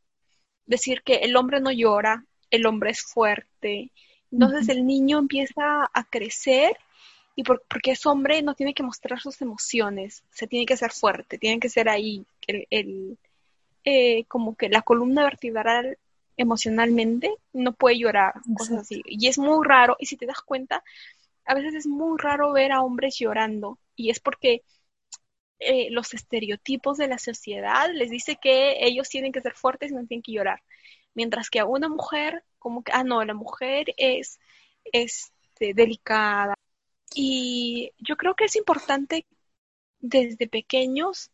decir 0.66 1.02
que 1.04 1.18
el 1.18 1.36
hombre 1.36 1.60
no 1.60 1.72
llora, 1.72 2.26
el 2.50 2.66
hombre 2.66 2.92
es 2.92 3.02
fuerte. 3.02 3.92
Entonces 4.32 4.70
el 4.70 4.86
niño 4.86 5.20
empieza 5.20 5.90
a 5.94 6.04
crecer 6.10 6.78
y 7.36 7.44
porque 7.44 7.92
es 7.92 8.06
hombre 8.06 8.42
no 8.42 8.56
tiene 8.56 8.74
que 8.74 8.84
mostrar 8.84 9.20
sus 9.20 9.42
emociones, 9.42 10.24
se 10.32 10.48
tiene 10.48 10.66
que 10.66 10.78
ser 10.78 10.92
fuerte, 10.92 11.38
tiene 11.38 11.60
que 11.60 11.70
ser 11.70 11.90
ahí 11.90 12.26
el, 12.48 13.18
eh, 13.84 14.26
como 14.26 14.56
que 14.56 14.70
la 14.70 14.82
columna 14.82 15.24
vertebral 15.24 15.98
emocionalmente 16.38 17.34
no 17.54 17.74
puede 17.74 18.00
llorar, 18.00 18.34
cosas 18.58 18.80
así. 18.80 19.02
Y 19.06 19.28
es 19.28 19.38
muy 19.38 19.66
raro, 19.66 19.96
y 20.00 20.08
si 20.08 20.18
te 20.18 20.26
das 20.26 20.42
cuenta, 20.42 20.84
a 21.46 21.54
veces 21.54 21.74
es 21.76 21.88
muy 21.88 22.18
raro 22.20 22.52
ver 22.52 22.72
a 22.72 22.82
hombres 22.82 23.18
llorando, 23.18 23.78
y 23.96 24.10
es 24.10 24.20
porque 24.20 24.64
eh, 25.60 25.90
los 25.92 26.14
estereotipos 26.14 26.98
de 26.98 27.08
la 27.08 27.20
sociedad 27.20 27.90
les 27.94 28.10
dice 28.10 28.38
que 28.42 28.84
ellos 28.86 29.10
tienen 29.10 29.32
que 29.32 29.42
ser 29.42 29.54
fuertes 29.54 29.92
y 29.92 29.94
no 29.94 30.06
tienen 30.06 30.24
que 30.24 30.34
llorar. 30.34 30.62
Mientras 31.14 31.50
que 31.50 31.60
a 31.60 31.66
una 31.66 31.88
mujer, 31.88 32.44
como 32.58 32.84
que, 32.84 32.92
ah, 32.94 33.04
no, 33.04 33.24
la 33.24 33.34
mujer 33.34 33.94
es 33.98 34.40
este, 34.92 35.74
delicada. 35.74 36.56
Y 37.14 37.92
yo 38.00 38.16
creo 38.18 38.36
que 38.36 38.46
es 38.46 38.56
importante 38.56 39.26
desde 40.00 40.48
pequeños 40.48 41.32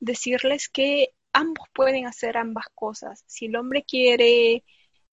decirles 0.00 0.68
que 0.68 1.14
ambos 1.32 1.68
pueden 1.72 2.06
hacer 2.06 2.36
ambas 2.36 2.66
cosas. 2.74 3.24
Si 3.26 3.46
el 3.46 3.56
hombre 3.56 3.84
quiere 3.84 4.64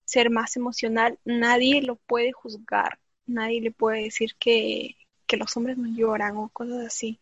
ser 0.05 0.29
más 0.29 0.55
emocional, 0.55 1.19
nadie 1.25 1.81
lo 1.81 1.97
puede 1.97 2.31
juzgar, 2.31 3.00
nadie 3.25 3.62
le 3.62 3.71
puede 3.71 4.03
decir 4.03 4.36
que, 4.39 4.95
los 5.38 5.57
hombres 5.57 5.77
no 5.77 5.89
lloran 5.93 6.38
o 6.38 6.50
cosas 6.50 6.86
así. 6.88 7.19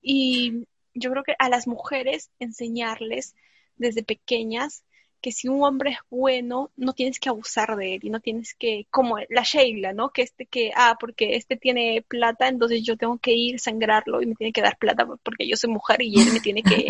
Y 0.00 0.66
yo 0.94 1.10
creo 1.10 1.24
que 1.24 1.34
a 1.38 1.48
las 1.48 1.66
mujeres 1.66 2.30
enseñarles 2.38 3.34
desde 3.76 4.04
pequeñas 4.04 4.84
que 5.24 5.32
si 5.32 5.48
un 5.48 5.62
hombre 5.62 5.92
es 5.92 5.98
bueno, 6.10 6.70
no 6.76 6.92
tienes 6.92 7.18
que 7.18 7.30
abusar 7.30 7.76
de 7.76 7.94
él 7.94 8.00
y 8.02 8.10
no 8.10 8.20
tienes 8.20 8.54
que, 8.54 8.86
como 8.90 9.16
la 9.30 9.42
Sheila, 9.42 9.94
¿no? 9.94 10.10
Que 10.10 10.20
este 10.20 10.44
que, 10.44 10.70
ah, 10.76 10.98
porque 11.00 11.36
este 11.36 11.56
tiene 11.56 12.04
plata, 12.06 12.46
entonces 12.46 12.82
yo 12.82 12.98
tengo 12.98 13.16
que 13.16 13.32
ir, 13.32 13.58
sangrarlo 13.58 14.20
y 14.20 14.26
me 14.26 14.34
tiene 14.34 14.52
que 14.52 14.60
dar 14.60 14.76
plata 14.76 15.06
porque 15.22 15.48
yo 15.48 15.56
soy 15.56 15.70
mujer 15.70 16.02
y 16.02 16.20
él 16.20 16.30
me 16.30 16.40
tiene 16.40 16.62
que 16.62 16.88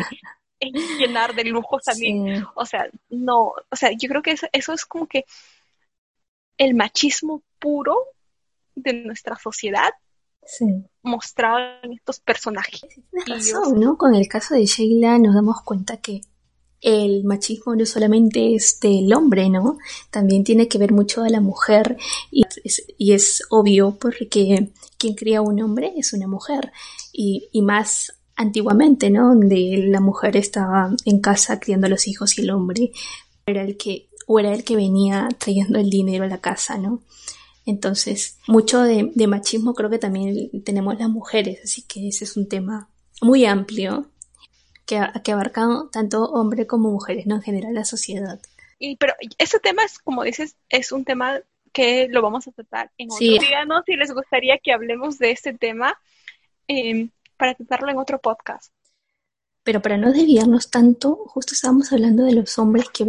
llenar 0.99 1.37
de 1.37 1.45
lujo 1.45 1.79
también. 1.79 2.45
O 2.57 2.67
sea, 2.67 2.89
no, 3.09 3.53
o 3.71 3.77
sea, 3.77 3.93
yo 3.93 4.09
creo 4.09 4.21
que 4.21 4.33
eso, 4.33 4.49
eso 4.51 4.73
es 4.73 4.85
como 4.85 5.07
que 5.07 5.27
el 6.59 6.75
machismo 6.75 7.45
puro 7.61 7.97
de 8.75 8.95
nuestra 8.95 9.37
sociedad 9.37 9.93
mostrado 11.05 11.61
en 11.85 11.93
estos 11.93 12.19
personajes. 12.19 12.81
Tienes 13.25 13.53
razón, 13.53 13.79
¿no? 13.79 13.97
Con 13.97 14.17
el 14.17 14.27
caso 14.27 14.55
de 14.55 14.67
Sheila 14.67 15.21
nos 15.21 15.37
damos 15.37 15.63
cuenta 15.63 15.99
que 15.99 16.23
el 16.85 17.25
machismo 17.25 17.75
no 17.75 17.87
solamente 17.87 18.55
es 18.55 18.79
del 18.79 19.13
hombre, 19.15 19.49
¿no? 19.49 19.79
También 20.11 20.45
tiene 20.45 20.69
que 20.69 20.79
ver 20.79 20.93
mucho 20.93 21.23
a 21.23 21.31
la 21.31 21.41
mujer 21.41 21.97
y 22.31 23.13
es, 23.13 23.43
obvio 23.51 23.97
porque 23.99 24.71
quien 24.99 25.15
cría 25.15 25.41
un 25.41 25.61
hombre 25.63 25.95
es 25.97 26.13
una 26.13 26.29
mujer 26.29 26.73
y, 27.13 27.49
y 27.53 27.63
más 27.63 28.13
antiguamente, 28.37 29.11
¿no? 29.11 29.29
Donde 29.29 29.85
la 29.89 30.01
mujer 30.01 30.37
estaba 30.37 30.95
en 31.07 31.21
casa 31.21 31.59
criando 31.59 31.87
a 31.87 31.91
los 31.91 32.07
hijos 32.07 32.39
y 32.39 32.43
el 32.43 32.51
hombre 32.51 32.93
era 33.47 33.63
el 33.63 33.77
que, 33.77 34.09
o 34.27 34.39
era 34.39 34.53
el 34.53 34.63
que 34.63 34.77
venía 34.77 35.29
trayendo 35.39 35.79
el 35.79 35.89
dinero 35.89 36.25
a 36.25 36.29
la 36.29 36.41
casa, 36.41 36.77
¿no? 36.77 37.03
Entonces, 37.67 38.37
mucho 38.47 38.83
de, 38.83 39.27
machismo 39.27 39.75
creo 39.75 39.89
que 39.89 39.99
también 39.99 40.51
tenemos 40.65 40.99
las 40.99 41.09
mujeres, 41.09 41.61
así 41.65 41.83
que 41.83 42.09
ese 42.09 42.25
es 42.25 42.37
un 42.37 42.47
tema 42.47 42.91
muy 43.23 43.47
amplio 43.47 44.11
que, 44.87 45.01
que 45.23 45.33
abarca 45.33 45.67
tanto 45.93 46.25
hombres 46.25 46.67
como 46.67 46.91
mujeres, 46.91 47.27
¿no? 47.27 47.37
En 47.37 47.43
general 47.43 47.75
la 47.75 47.85
sociedad. 47.85 48.41
Y, 48.79 48.97
pero 48.97 49.15
ese 49.39 49.61
tema 49.61 49.85
es, 49.85 49.99
como 49.99 50.25
dices, 50.25 50.57
es 50.69 50.93
un 50.93 51.05
tema 51.05 51.41
que 51.73 52.09
lo 52.09 52.23
vamos 52.23 52.47
a 52.47 52.53
tratar 52.53 52.91
en 52.99 53.11
otro. 53.11 53.19
Sí. 53.19 53.39
Díganos 53.39 53.85
si 53.87 53.97
les 53.97 54.13
gustaría 54.13 54.59
que 54.59 54.73
hablemos 54.73 55.19
de 55.19 55.31
este 55.31 55.53
tema. 55.55 55.99
Eh, 56.69 57.09
para 57.37 57.55
tratarlo 57.55 57.91
en 57.91 57.99
otro 57.99 58.19
podcast. 58.21 58.73
Pero 59.65 59.81
para 59.81 59.97
no 59.97 60.13
desviarnos 60.13 60.71
tanto, 60.71 61.17
justo 61.27 61.55
estábamos 61.55 61.91
hablando 61.93 62.25
de 62.25 62.35
los 62.35 62.59
hombres 62.59 62.91
que 62.91 63.05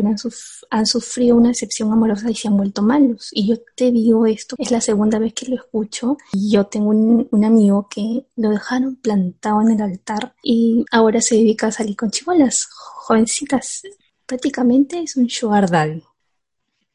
han, 0.70 0.86
sufrido 0.86 1.36
una 1.36 1.52
excepción 1.52 1.92
amorosa 1.92 2.32
y 2.32 2.36
se 2.36 2.48
han 2.48 2.56
vuelto 2.56 2.82
malos. 2.82 3.30
Y 3.34 3.50
yo 3.50 3.58
te 3.76 3.92
digo 3.92 4.26
esto, 4.26 4.56
es 4.58 4.72
la 4.72 4.80
segunda 4.80 5.20
vez 5.20 5.34
que 5.34 5.48
lo 5.48 5.58
escucho. 5.58 6.18
Y 6.32 6.52
yo 6.52 6.66
tengo 6.66 6.90
un, 6.90 7.44
amigo 7.44 7.88
que 7.90 8.26
lo 8.38 8.50
dejaron 8.50 8.96
plantado 8.96 9.62
en 9.62 9.72
el 9.72 9.82
altar 9.82 10.34
y 10.42 10.86
ahora 10.92 11.22
se 11.22 11.36
dedica 11.36 11.68
a 11.68 11.72
salir 11.72 11.98
con 11.98 12.10
chivolas, 12.10 12.68
jovencitas. 12.72 13.84
Prácticamente 14.26 15.02
es 15.02 15.18
un 15.18 15.30
sugar 15.30 15.70
daddy. 15.70 16.02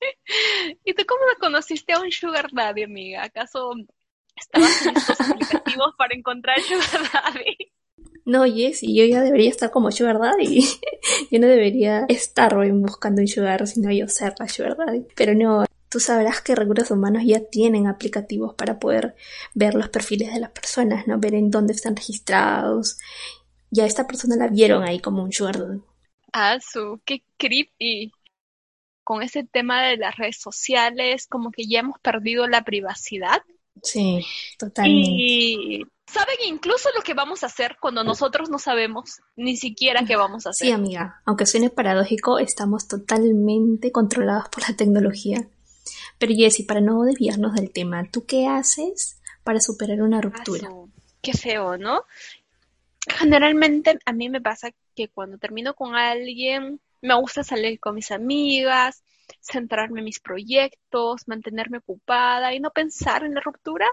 ¿Y 0.84 0.94
tú 0.94 1.04
cómo 1.06 1.20
conociste 1.38 1.92
a 1.92 2.00
un 2.00 2.10
sugar 2.10 2.48
daddy, 2.50 2.84
amiga? 2.84 3.24
¿Acaso 3.24 3.74
estabas 4.40 4.86
en 4.86 4.96
estos 4.96 5.20
aplicativos 5.20 5.94
para 5.96 6.14
encontrar 6.14 6.58
Sugar 6.60 7.10
Daddy. 7.12 7.72
No, 8.30 8.44
Jessy, 8.44 8.94
yo 8.94 9.04
ya 9.06 9.22
debería 9.22 9.50
estar 9.50 9.72
como 9.72 9.90
Sugar 9.90 10.20
Daddy. 10.20 10.60
yo 11.32 11.40
no 11.40 11.48
debería 11.48 12.06
estar 12.08 12.54
buscando 12.74 13.22
un 13.22 13.26
Sugar, 13.26 13.66
sino 13.66 13.90
yo 13.90 14.06
ser 14.06 14.34
la 14.38 14.74
Daddy. 14.76 15.04
Pero 15.16 15.34
no, 15.34 15.64
tú 15.88 15.98
sabrás 15.98 16.40
que 16.40 16.54
Recursos 16.54 16.92
Humanos 16.92 17.24
ya 17.26 17.40
tienen 17.40 17.88
aplicativos 17.88 18.54
para 18.54 18.78
poder 18.78 19.16
ver 19.54 19.74
los 19.74 19.88
perfiles 19.88 20.32
de 20.32 20.38
las 20.38 20.52
personas, 20.52 21.08
¿no? 21.08 21.18
Ver 21.18 21.34
en 21.34 21.50
dónde 21.50 21.72
están 21.72 21.96
registrados. 21.96 22.98
Ya 23.72 23.84
esta 23.84 24.06
persona 24.06 24.36
la 24.36 24.46
vieron 24.46 24.84
ahí 24.84 25.00
como 25.00 25.24
un 25.24 25.32
Sugar. 25.32 25.80
Ah, 26.32 26.58
su, 26.60 27.00
qué 27.04 27.24
creepy. 27.36 28.12
Con 29.02 29.22
ese 29.22 29.42
tema 29.42 29.82
de 29.82 29.96
las 29.96 30.14
redes 30.14 30.36
sociales, 30.36 31.26
como 31.26 31.50
que 31.50 31.66
ya 31.66 31.80
hemos 31.80 31.98
perdido 31.98 32.46
la 32.46 32.62
privacidad 32.62 33.42
Sí, 33.82 34.24
totalmente. 34.58 35.10
Y 35.10 35.86
saben 36.10 36.36
incluso 36.46 36.88
lo 36.96 37.02
que 37.02 37.14
vamos 37.14 37.42
a 37.42 37.46
hacer 37.46 37.76
cuando 37.80 38.04
nosotros 38.04 38.50
no 38.50 38.58
sabemos 38.58 39.20
ni 39.36 39.56
siquiera 39.56 40.04
qué 40.04 40.16
vamos 40.16 40.46
a 40.46 40.50
hacer. 40.50 40.66
Sí, 40.66 40.72
amiga, 40.72 41.22
aunque 41.24 41.46
suene 41.46 41.70
paradójico, 41.70 42.38
estamos 42.38 42.88
totalmente 42.88 43.92
controlados 43.92 44.48
por 44.48 44.68
la 44.68 44.76
tecnología. 44.76 45.46
Pero 46.18 46.34
Jessy, 46.34 46.64
para 46.64 46.80
no 46.80 47.02
desviarnos 47.04 47.54
del 47.54 47.72
tema, 47.72 48.04
¿tú 48.10 48.26
qué 48.26 48.46
haces 48.46 49.20
para 49.44 49.60
superar 49.60 50.02
una 50.02 50.20
ruptura? 50.20 50.68
qué 51.22 51.32
feo, 51.32 51.76
¿no? 51.76 52.04
Generalmente 53.08 53.98
a 54.04 54.12
mí 54.12 54.28
me 54.28 54.40
pasa 54.40 54.70
que 54.94 55.08
cuando 55.08 55.38
termino 55.38 55.74
con 55.74 55.94
alguien, 55.94 56.80
me 57.02 57.14
gusta 57.14 57.44
salir 57.44 57.78
con 57.78 57.94
mis 57.94 58.10
amigas, 58.10 59.02
centrarme 59.40 60.00
en 60.00 60.06
mis 60.06 60.20
proyectos, 60.20 61.28
mantenerme 61.28 61.78
ocupada 61.78 62.54
y 62.54 62.60
no 62.60 62.70
pensar 62.70 63.24
en 63.24 63.34
la 63.34 63.40
ruptura 63.40 63.86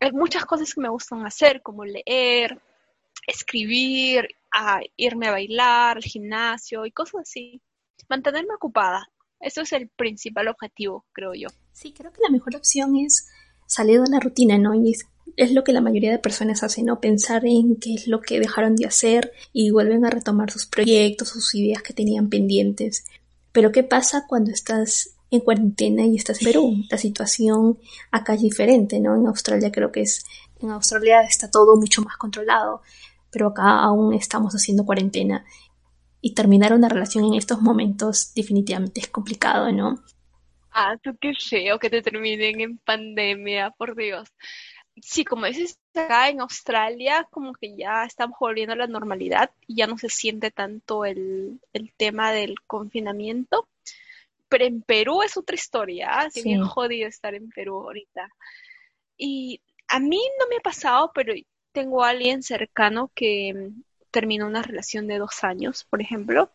hay 0.00 0.12
muchas 0.12 0.44
cosas 0.44 0.72
que 0.72 0.80
me 0.80 0.88
gustan 0.88 1.26
hacer, 1.26 1.62
como 1.62 1.84
leer, 1.84 2.60
escribir, 3.26 4.28
irme 4.96 5.28
a 5.28 5.32
bailar, 5.32 5.96
al 5.98 6.02
gimnasio 6.02 6.86
y 6.86 6.92
cosas 6.92 7.22
así. 7.22 7.60
Mantenerme 8.08 8.54
ocupada. 8.54 9.10
Eso 9.40 9.62
es 9.62 9.72
el 9.72 9.88
principal 9.88 10.48
objetivo, 10.48 11.04
creo 11.12 11.34
yo. 11.34 11.48
Sí, 11.72 11.92
creo 11.92 12.12
que 12.12 12.22
la 12.22 12.30
mejor 12.30 12.56
opción 12.56 12.96
es 12.96 13.28
salir 13.66 14.00
de 14.00 14.10
la 14.10 14.20
rutina, 14.20 14.58
¿no? 14.58 14.74
Y 14.74 14.96
es, 15.36 15.52
lo 15.52 15.62
que 15.62 15.72
la 15.72 15.80
mayoría 15.80 16.10
de 16.10 16.18
personas 16.18 16.62
hacen, 16.62 16.86
¿no? 16.86 17.00
Pensar 17.00 17.44
en 17.46 17.76
qué 17.76 17.94
es 17.94 18.08
lo 18.08 18.20
que 18.20 18.40
dejaron 18.40 18.74
de 18.74 18.86
hacer 18.86 19.32
y 19.52 19.70
vuelven 19.70 20.04
a 20.04 20.10
retomar 20.10 20.50
sus 20.50 20.66
proyectos, 20.66 21.28
sus 21.28 21.54
ideas 21.54 21.82
que 21.82 21.92
tenían 21.92 22.28
pendientes. 22.28 23.04
Pero 23.52 23.70
¿qué 23.70 23.84
pasa 23.84 24.24
cuando 24.26 24.50
estás 24.50 25.17
en 25.30 25.40
cuarentena 25.40 26.06
y 26.06 26.16
estás 26.16 26.40
en 26.42 26.46
Perú? 26.46 26.74
La 26.90 26.98
situación 26.98 27.78
acá 28.10 28.34
es 28.34 28.42
diferente, 28.42 29.00
¿no? 29.00 29.16
En 29.16 29.26
Australia 29.26 29.70
creo 29.70 29.92
que 29.92 30.02
es, 30.02 30.24
en 30.60 30.70
Australia 30.70 31.22
está 31.22 31.50
todo 31.50 31.76
mucho 31.76 32.02
más 32.02 32.16
controlado, 32.16 32.82
pero 33.30 33.48
acá 33.48 33.80
aún 33.80 34.14
estamos 34.14 34.54
haciendo 34.54 34.84
cuarentena 34.84 35.44
y 36.20 36.34
terminar 36.34 36.72
una 36.72 36.88
relación 36.88 37.24
en 37.24 37.34
estos 37.34 37.60
momentos 37.60 38.32
definitivamente 38.34 39.00
es 39.00 39.08
complicado, 39.08 39.70
¿no? 39.72 40.02
Ah, 40.70 40.96
tú 41.02 41.16
qué 41.20 41.32
feo 41.34 41.78
que 41.78 41.90
te 41.90 42.02
terminen 42.02 42.60
en 42.60 42.78
pandemia, 42.78 43.70
por 43.70 43.96
Dios. 43.96 44.28
Sí, 45.00 45.24
como 45.24 45.46
dices, 45.46 45.78
acá 45.94 46.28
en 46.28 46.40
Australia 46.40 47.26
como 47.30 47.52
que 47.52 47.76
ya 47.76 48.04
estamos 48.04 48.36
volviendo 48.38 48.72
a 48.74 48.76
la 48.76 48.86
normalidad 48.86 49.50
y 49.66 49.76
ya 49.76 49.86
no 49.86 49.96
se 49.98 50.08
siente 50.08 50.50
tanto 50.50 51.04
el, 51.04 51.60
tema 51.96 52.32
del 52.32 52.56
confinamiento. 52.66 53.68
Pero 54.48 54.64
en 54.64 54.82
Perú 54.82 55.22
es 55.22 55.36
otra 55.36 55.54
historia, 55.54 56.20
así 56.20 56.40
¿ah? 56.40 56.42
bien 56.44 56.64
jodido 56.64 57.08
estar 57.08 57.34
en 57.34 57.50
Perú 57.50 57.76
ahorita. 57.76 58.28
Y 59.16 59.60
a 59.88 59.98
mí 60.00 60.20
no 60.38 60.46
me 60.48 60.56
ha 60.56 60.60
pasado, 60.60 61.10
pero 61.14 61.34
tengo 61.72 62.02
a 62.02 62.10
alguien 62.10 62.42
cercano 62.42 63.10
que 63.14 63.70
terminó 64.10 64.46
una 64.46 64.62
relación 64.62 65.06
de 65.06 65.18
dos 65.18 65.44
años, 65.44 65.84
por 65.84 66.00
ejemplo, 66.00 66.50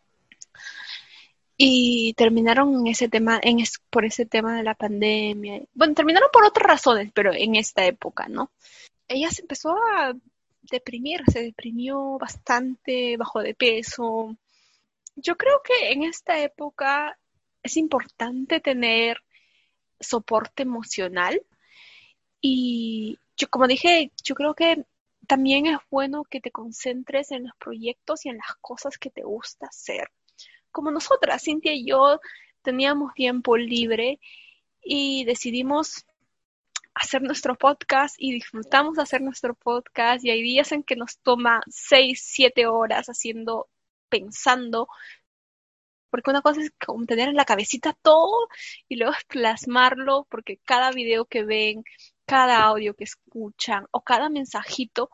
y 1.56 2.14
terminaron 2.14 2.74
en 2.74 2.86
ese 2.88 3.08
tema, 3.08 3.38
en 3.42 3.58
por 3.90 4.04
ese 4.04 4.26
tema 4.26 4.56
de 4.56 4.64
la 4.64 4.74
pandemia. 4.74 5.62
Bueno, 5.72 5.94
terminaron 5.94 6.28
por 6.32 6.44
otras 6.44 6.66
razones, 6.66 7.12
pero 7.14 7.32
en 7.32 7.54
esta 7.54 7.84
época, 7.86 8.26
¿no? 8.28 8.50
Ella 9.06 9.30
se 9.30 9.42
empezó 9.42 9.76
a 9.76 10.14
deprimir, 10.62 11.22
se 11.30 11.42
deprimió 11.42 12.18
bastante, 12.18 13.16
bajó 13.16 13.40
de 13.40 13.54
peso. 13.54 14.36
Yo 15.14 15.36
creo 15.36 15.60
que 15.62 15.92
en 15.92 16.02
esta 16.02 16.38
época 16.40 17.16
es 17.64 17.76
importante 17.76 18.60
tener 18.60 19.20
soporte 19.98 20.62
emocional 20.62 21.42
y 22.40 23.18
yo 23.36 23.48
como 23.48 23.66
dije, 23.66 24.12
yo 24.22 24.34
creo 24.34 24.54
que 24.54 24.84
también 25.26 25.66
es 25.66 25.78
bueno 25.90 26.24
que 26.24 26.40
te 26.40 26.50
concentres 26.50 27.32
en 27.32 27.44
los 27.44 27.56
proyectos 27.56 28.26
y 28.26 28.28
en 28.28 28.36
las 28.36 28.54
cosas 28.60 28.98
que 28.98 29.10
te 29.10 29.22
gusta 29.22 29.66
hacer. 29.66 30.10
Como 30.70 30.90
nosotras, 30.90 31.42
Cintia 31.42 31.72
y 31.72 31.86
yo 31.86 32.20
teníamos 32.62 33.14
tiempo 33.14 33.56
libre 33.56 34.20
y 34.82 35.24
decidimos 35.24 36.04
hacer 36.94 37.22
nuestro 37.22 37.56
podcast 37.56 38.14
y 38.18 38.32
disfrutamos 38.32 38.98
hacer 38.98 39.22
nuestro 39.22 39.54
podcast 39.54 40.24
y 40.24 40.30
hay 40.30 40.42
días 40.42 40.70
en 40.72 40.82
que 40.82 40.96
nos 40.96 41.18
toma 41.18 41.60
seis, 41.68 42.22
siete 42.24 42.66
horas 42.66 43.06
haciendo, 43.06 43.68
pensando, 44.10 44.86
porque 46.14 46.30
una 46.30 46.42
cosa 46.42 46.60
es 46.60 46.70
como 46.86 47.06
tener 47.06 47.28
en 47.28 47.34
la 47.34 47.44
cabecita 47.44 47.92
todo 48.00 48.46
y 48.88 48.94
luego 48.94 49.14
plasmarlo, 49.28 50.28
porque 50.30 50.60
cada 50.64 50.92
video 50.92 51.24
que 51.24 51.42
ven, 51.42 51.82
cada 52.24 52.62
audio 52.62 52.94
que 52.94 53.02
escuchan 53.02 53.86
o 53.90 54.02
cada 54.02 54.30
mensajito 54.30 55.10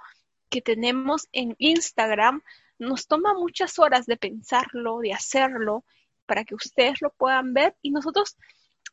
que 0.51 0.61
tenemos 0.61 1.27
en 1.33 1.57
Instagram 1.57 2.43
nos 2.79 3.07
toma 3.07 3.33
muchas 3.33 3.79
horas 3.79 4.05
de 4.05 4.19
pensarlo, 4.19 4.99
de 4.99 5.15
hacerlo, 5.15 5.87
para 6.27 6.45
que 6.45 6.55
ustedes 6.55 7.01
lo 7.01 7.09
puedan 7.15 7.55
ver 7.55 7.75
y 7.81 7.93
nosotros 7.93 8.37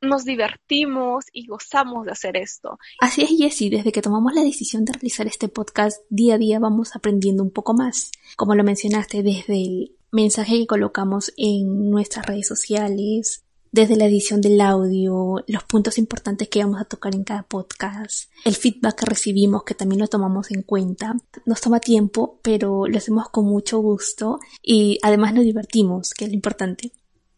nos 0.02 0.24
divertimos 0.24 1.26
y 1.34 1.48
gozamos 1.48 2.06
de 2.06 2.14
hacer 2.14 2.38
esto. 2.38 2.80
Así 3.02 3.24
es, 3.24 3.32
Jessie, 3.38 3.70
desde 3.70 3.92
que 3.92 4.02
tomamos 4.02 4.34
la 4.34 4.44
decisión 4.44 4.86
de 4.86 4.94
realizar 4.94 5.28
este 5.28 5.50
podcast, 5.50 6.02
día 6.10 6.36
a 6.36 6.38
día 6.38 6.60
vamos 6.60 6.96
aprendiendo 6.96 7.44
un 7.44 7.52
poco 7.52 7.74
más. 7.74 8.12
Como 8.38 8.56
lo 8.56 8.64
mencionaste, 8.64 9.24
desde 9.24 9.56
el 9.56 9.97
mensaje 10.12 10.60
que 10.60 10.68
colocamos 10.68 11.34
en 11.38 11.90
nuestras 11.90 12.26
redes 12.26 12.48
sociales, 12.48 13.44
desde 13.72 13.98
la 13.98 14.06
edición 14.06 14.42
del 14.42 14.60
audio, 14.62 15.44
los 15.46 15.64
puntos 15.64 15.98
importantes 15.98 16.50
que 16.50 16.64
vamos 16.64 16.82
a 16.82 16.86
tocar 16.86 17.14
en 17.14 17.24
cada 17.24 17.44
podcast, 17.44 18.32
el 18.46 18.56
feedback 18.56 19.00
que 19.00 19.06
recibimos, 19.06 19.64
que 19.64 19.76
también 19.76 20.00
lo 20.00 20.08
tomamos 20.08 20.52
en 20.52 20.64
cuenta. 20.64 21.16
Nos 21.46 21.62
toma 21.62 21.80
tiempo, 21.80 22.40
pero 22.42 22.88
lo 22.88 22.98
hacemos 22.98 23.30
con 23.30 23.46
mucho 23.46 23.80
gusto 23.80 24.40
y 24.62 25.00
además 25.04 25.34
nos 25.34 25.44
divertimos, 25.44 26.14
que 26.14 26.26
es 26.26 26.32
lo 26.32 26.36
importante. 26.36 26.92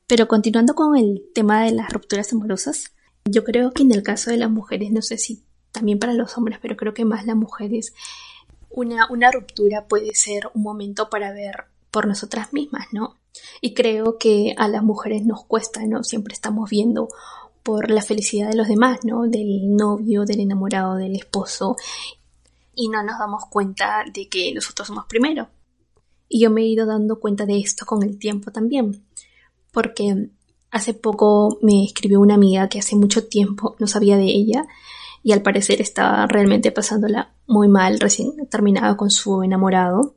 Pero 0.08 0.28
continuando 0.28 0.76
con 0.76 0.98
el 0.98 1.30
tema 1.34 1.66
de 1.66 1.72
las 1.72 1.92
rupturas 1.92 2.32
amorosas, 2.32 2.94
yo 3.26 3.44
creo 3.44 3.72
que 3.72 3.84
en 3.84 3.92
el 3.92 4.04
caso 4.04 4.32
de 4.32 4.38
las 4.38 4.50
mujeres, 4.50 4.92
no 4.92 5.02
sé 5.02 5.18
si 5.18 5.44
también 5.72 6.00
para 6.00 6.14
los 6.14 6.38
hombres, 6.38 6.60
pero 6.62 6.78
creo 6.78 6.94
que 6.94 7.06
más 7.06 7.26
las 7.26 7.36
mujeres, 7.36 7.94
una, 8.70 9.08
una 9.12 9.32
ruptura 9.32 9.88
puede 9.88 10.16
ser 10.16 10.50
un 10.54 10.64
momento 10.64 11.10
para 11.10 11.32
ver 11.32 11.66
por 11.92 12.08
nosotras 12.08 12.54
mismas, 12.54 12.88
¿no? 12.92 13.18
Y 13.62 13.74
creo 13.74 14.18
que 14.18 14.54
a 14.58 14.68
las 14.68 14.84
mujeres 14.84 15.26
nos 15.26 15.44
cuesta, 15.46 15.86
¿no? 15.86 16.04
Siempre 16.04 16.34
estamos 16.34 16.70
viendo 16.70 17.10
por 17.64 17.90
la 17.92 18.02
felicidad 18.02 18.50
de 18.50 18.56
los 18.56 18.68
demás, 18.68 19.00
¿no? 19.04 19.24
Del 19.28 19.76
novio, 19.76 20.26
del 20.26 20.40
enamorado, 20.40 20.96
del 20.96 21.16
esposo. 21.16 21.76
Y 22.76 22.90
no 22.90 23.04
nos 23.04 23.20
damos 23.20 23.46
cuenta 23.50 24.04
de 24.12 24.28
que 24.28 24.54
nosotros 24.54 24.88
somos 24.88 25.06
primero. 25.06 25.50
Y 26.28 26.42
yo 26.42 26.50
me 26.50 26.62
he 26.62 26.68
ido 26.68 26.86
dando 26.86 27.20
cuenta 27.20 27.46
de 27.46 27.60
esto 27.60 27.86
con 27.86 28.04
el 28.04 28.18
tiempo 28.18 28.52
también. 28.52 29.06
Porque 29.72 30.30
hace 30.72 30.94
poco 30.94 31.58
me 31.62 31.84
escribió 31.84 32.20
una 32.20 32.36
amiga 32.36 32.70
que 32.70 32.80
hace 32.80 32.96
mucho 32.96 33.28
tiempo 33.28 33.76
no 33.80 33.88
sabía 33.88 34.18
de 34.18 34.26
ella 34.26 34.68
y 35.24 35.34
al 35.34 35.42
parecer 35.42 35.82
estaba 35.82 36.26
realmente 36.28 36.72
pasándola 36.72 37.34
muy 37.48 37.68
mal, 37.68 38.00
recién 38.00 38.48
terminada 38.50 38.96
con 38.96 39.10
su 39.10 39.44
enamorado. 39.44 40.16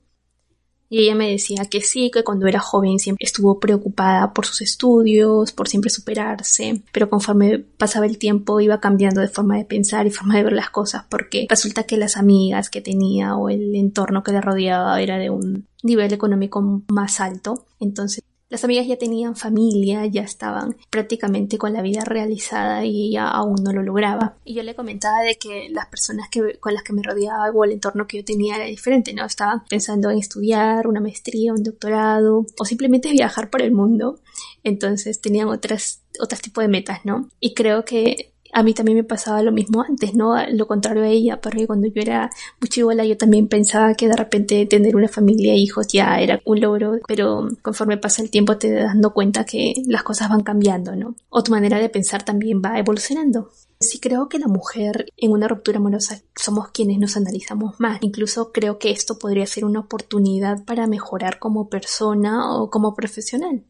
Y 0.92 1.04
ella 1.04 1.14
me 1.14 1.30
decía 1.30 1.64
que 1.70 1.80
sí, 1.80 2.10
que 2.10 2.22
cuando 2.22 2.46
era 2.46 2.60
joven 2.60 2.98
siempre 2.98 3.24
estuvo 3.24 3.58
preocupada 3.58 4.34
por 4.34 4.44
sus 4.44 4.60
estudios, 4.60 5.50
por 5.50 5.66
siempre 5.66 5.88
superarse, 5.88 6.82
pero 6.92 7.08
conforme 7.08 7.60
pasaba 7.60 8.04
el 8.04 8.18
tiempo 8.18 8.60
iba 8.60 8.78
cambiando 8.78 9.22
de 9.22 9.28
forma 9.28 9.56
de 9.56 9.64
pensar 9.64 10.06
y 10.06 10.10
forma 10.10 10.36
de 10.36 10.44
ver 10.44 10.52
las 10.52 10.68
cosas, 10.68 11.04
porque 11.08 11.46
resulta 11.48 11.84
que 11.84 11.96
las 11.96 12.18
amigas 12.18 12.68
que 12.68 12.82
tenía 12.82 13.36
o 13.36 13.48
el 13.48 13.74
entorno 13.74 14.22
que 14.22 14.32
le 14.32 14.42
rodeaba 14.42 15.00
era 15.00 15.16
de 15.16 15.30
un 15.30 15.66
nivel 15.82 16.12
económico 16.12 16.82
más 16.88 17.20
alto, 17.20 17.64
entonces 17.80 18.22
las 18.52 18.64
amigas 18.64 18.86
ya 18.86 18.98
tenían 18.98 19.34
familia, 19.34 20.04
ya 20.04 20.20
estaban 20.20 20.76
prácticamente 20.90 21.56
con 21.56 21.72
la 21.72 21.80
vida 21.80 22.04
realizada 22.04 22.84
y 22.84 23.08
ella 23.08 23.28
aún 23.28 23.56
no 23.64 23.72
lo 23.72 23.82
lograba. 23.82 24.36
Y 24.44 24.52
yo 24.52 24.62
le 24.62 24.74
comentaba 24.74 25.22
de 25.22 25.36
que 25.36 25.70
las 25.70 25.86
personas 25.86 26.28
que, 26.30 26.58
con 26.60 26.74
las 26.74 26.82
que 26.82 26.92
me 26.92 27.02
rodeaba 27.02 27.50
o 27.50 27.64
el 27.64 27.72
entorno 27.72 28.06
que 28.06 28.18
yo 28.18 28.24
tenía 28.26 28.56
era 28.56 28.66
diferente, 28.66 29.14
¿no? 29.14 29.24
Estaba 29.24 29.64
pensando 29.70 30.10
en 30.10 30.18
estudiar 30.18 30.86
una 30.86 31.00
maestría, 31.00 31.54
un 31.54 31.62
doctorado 31.62 32.44
o 32.58 32.64
simplemente 32.66 33.10
viajar 33.10 33.48
por 33.48 33.62
el 33.62 33.72
mundo. 33.72 34.20
Entonces 34.62 35.22
tenían 35.22 35.48
otras, 35.48 36.02
otros 36.20 36.42
tipos 36.42 36.60
de 36.60 36.68
metas, 36.68 37.06
¿no? 37.06 37.30
Y 37.40 37.54
creo 37.54 37.86
que 37.86 38.31
a 38.52 38.62
mí 38.62 38.74
también 38.74 38.98
me 38.98 39.04
pasaba 39.04 39.42
lo 39.42 39.50
mismo 39.50 39.82
antes, 39.82 40.14
¿no? 40.14 40.34
Lo 40.50 40.66
contrario 40.66 41.02
a 41.02 41.08
ella, 41.08 41.40
porque 41.40 41.66
cuando 41.66 41.88
yo 41.88 42.02
era 42.02 42.30
muy 42.60 42.68
chivola 42.68 43.04
yo 43.04 43.16
también 43.16 43.48
pensaba 43.48 43.94
que 43.94 44.08
de 44.08 44.16
repente 44.16 44.66
tener 44.66 44.94
una 44.94 45.08
familia 45.08 45.54
e 45.54 45.56
hijos 45.56 45.88
ya 45.88 46.20
era 46.20 46.40
un 46.44 46.60
logro, 46.60 46.98
pero 47.08 47.48
conforme 47.62 47.96
pasa 47.96 48.22
el 48.22 48.30
tiempo 48.30 48.58
te 48.58 48.70
das 48.70 48.88
dando 48.88 49.14
cuenta 49.14 49.44
que 49.44 49.74
las 49.86 50.02
cosas 50.02 50.28
van 50.28 50.42
cambiando, 50.42 50.94
¿no? 50.94 51.16
O 51.30 51.42
tu 51.42 51.50
manera 51.50 51.78
de 51.78 51.88
pensar 51.88 52.22
también 52.22 52.60
va 52.62 52.78
evolucionando. 52.78 53.50
Sí 53.80 53.98
creo 53.98 54.28
que 54.28 54.38
la 54.38 54.46
mujer 54.46 55.06
en 55.16 55.32
una 55.32 55.48
ruptura 55.48 55.78
amorosa 55.78 56.20
somos 56.36 56.68
quienes 56.68 56.98
nos 56.98 57.16
analizamos 57.16 57.80
más. 57.80 57.98
Incluso 58.02 58.52
creo 58.52 58.78
que 58.78 58.90
esto 58.90 59.18
podría 59.18 59.46
ser 59.46 59.64
una 59.64 59.80
oportunidad 59.80 60.64
para 60.64 60.86
mejorar 60.86 61.38
como 61.38 61.68
persona 61.68 62.54
o 62.54 62.70
como 62.70 62.94
profesional. 62.94 63.64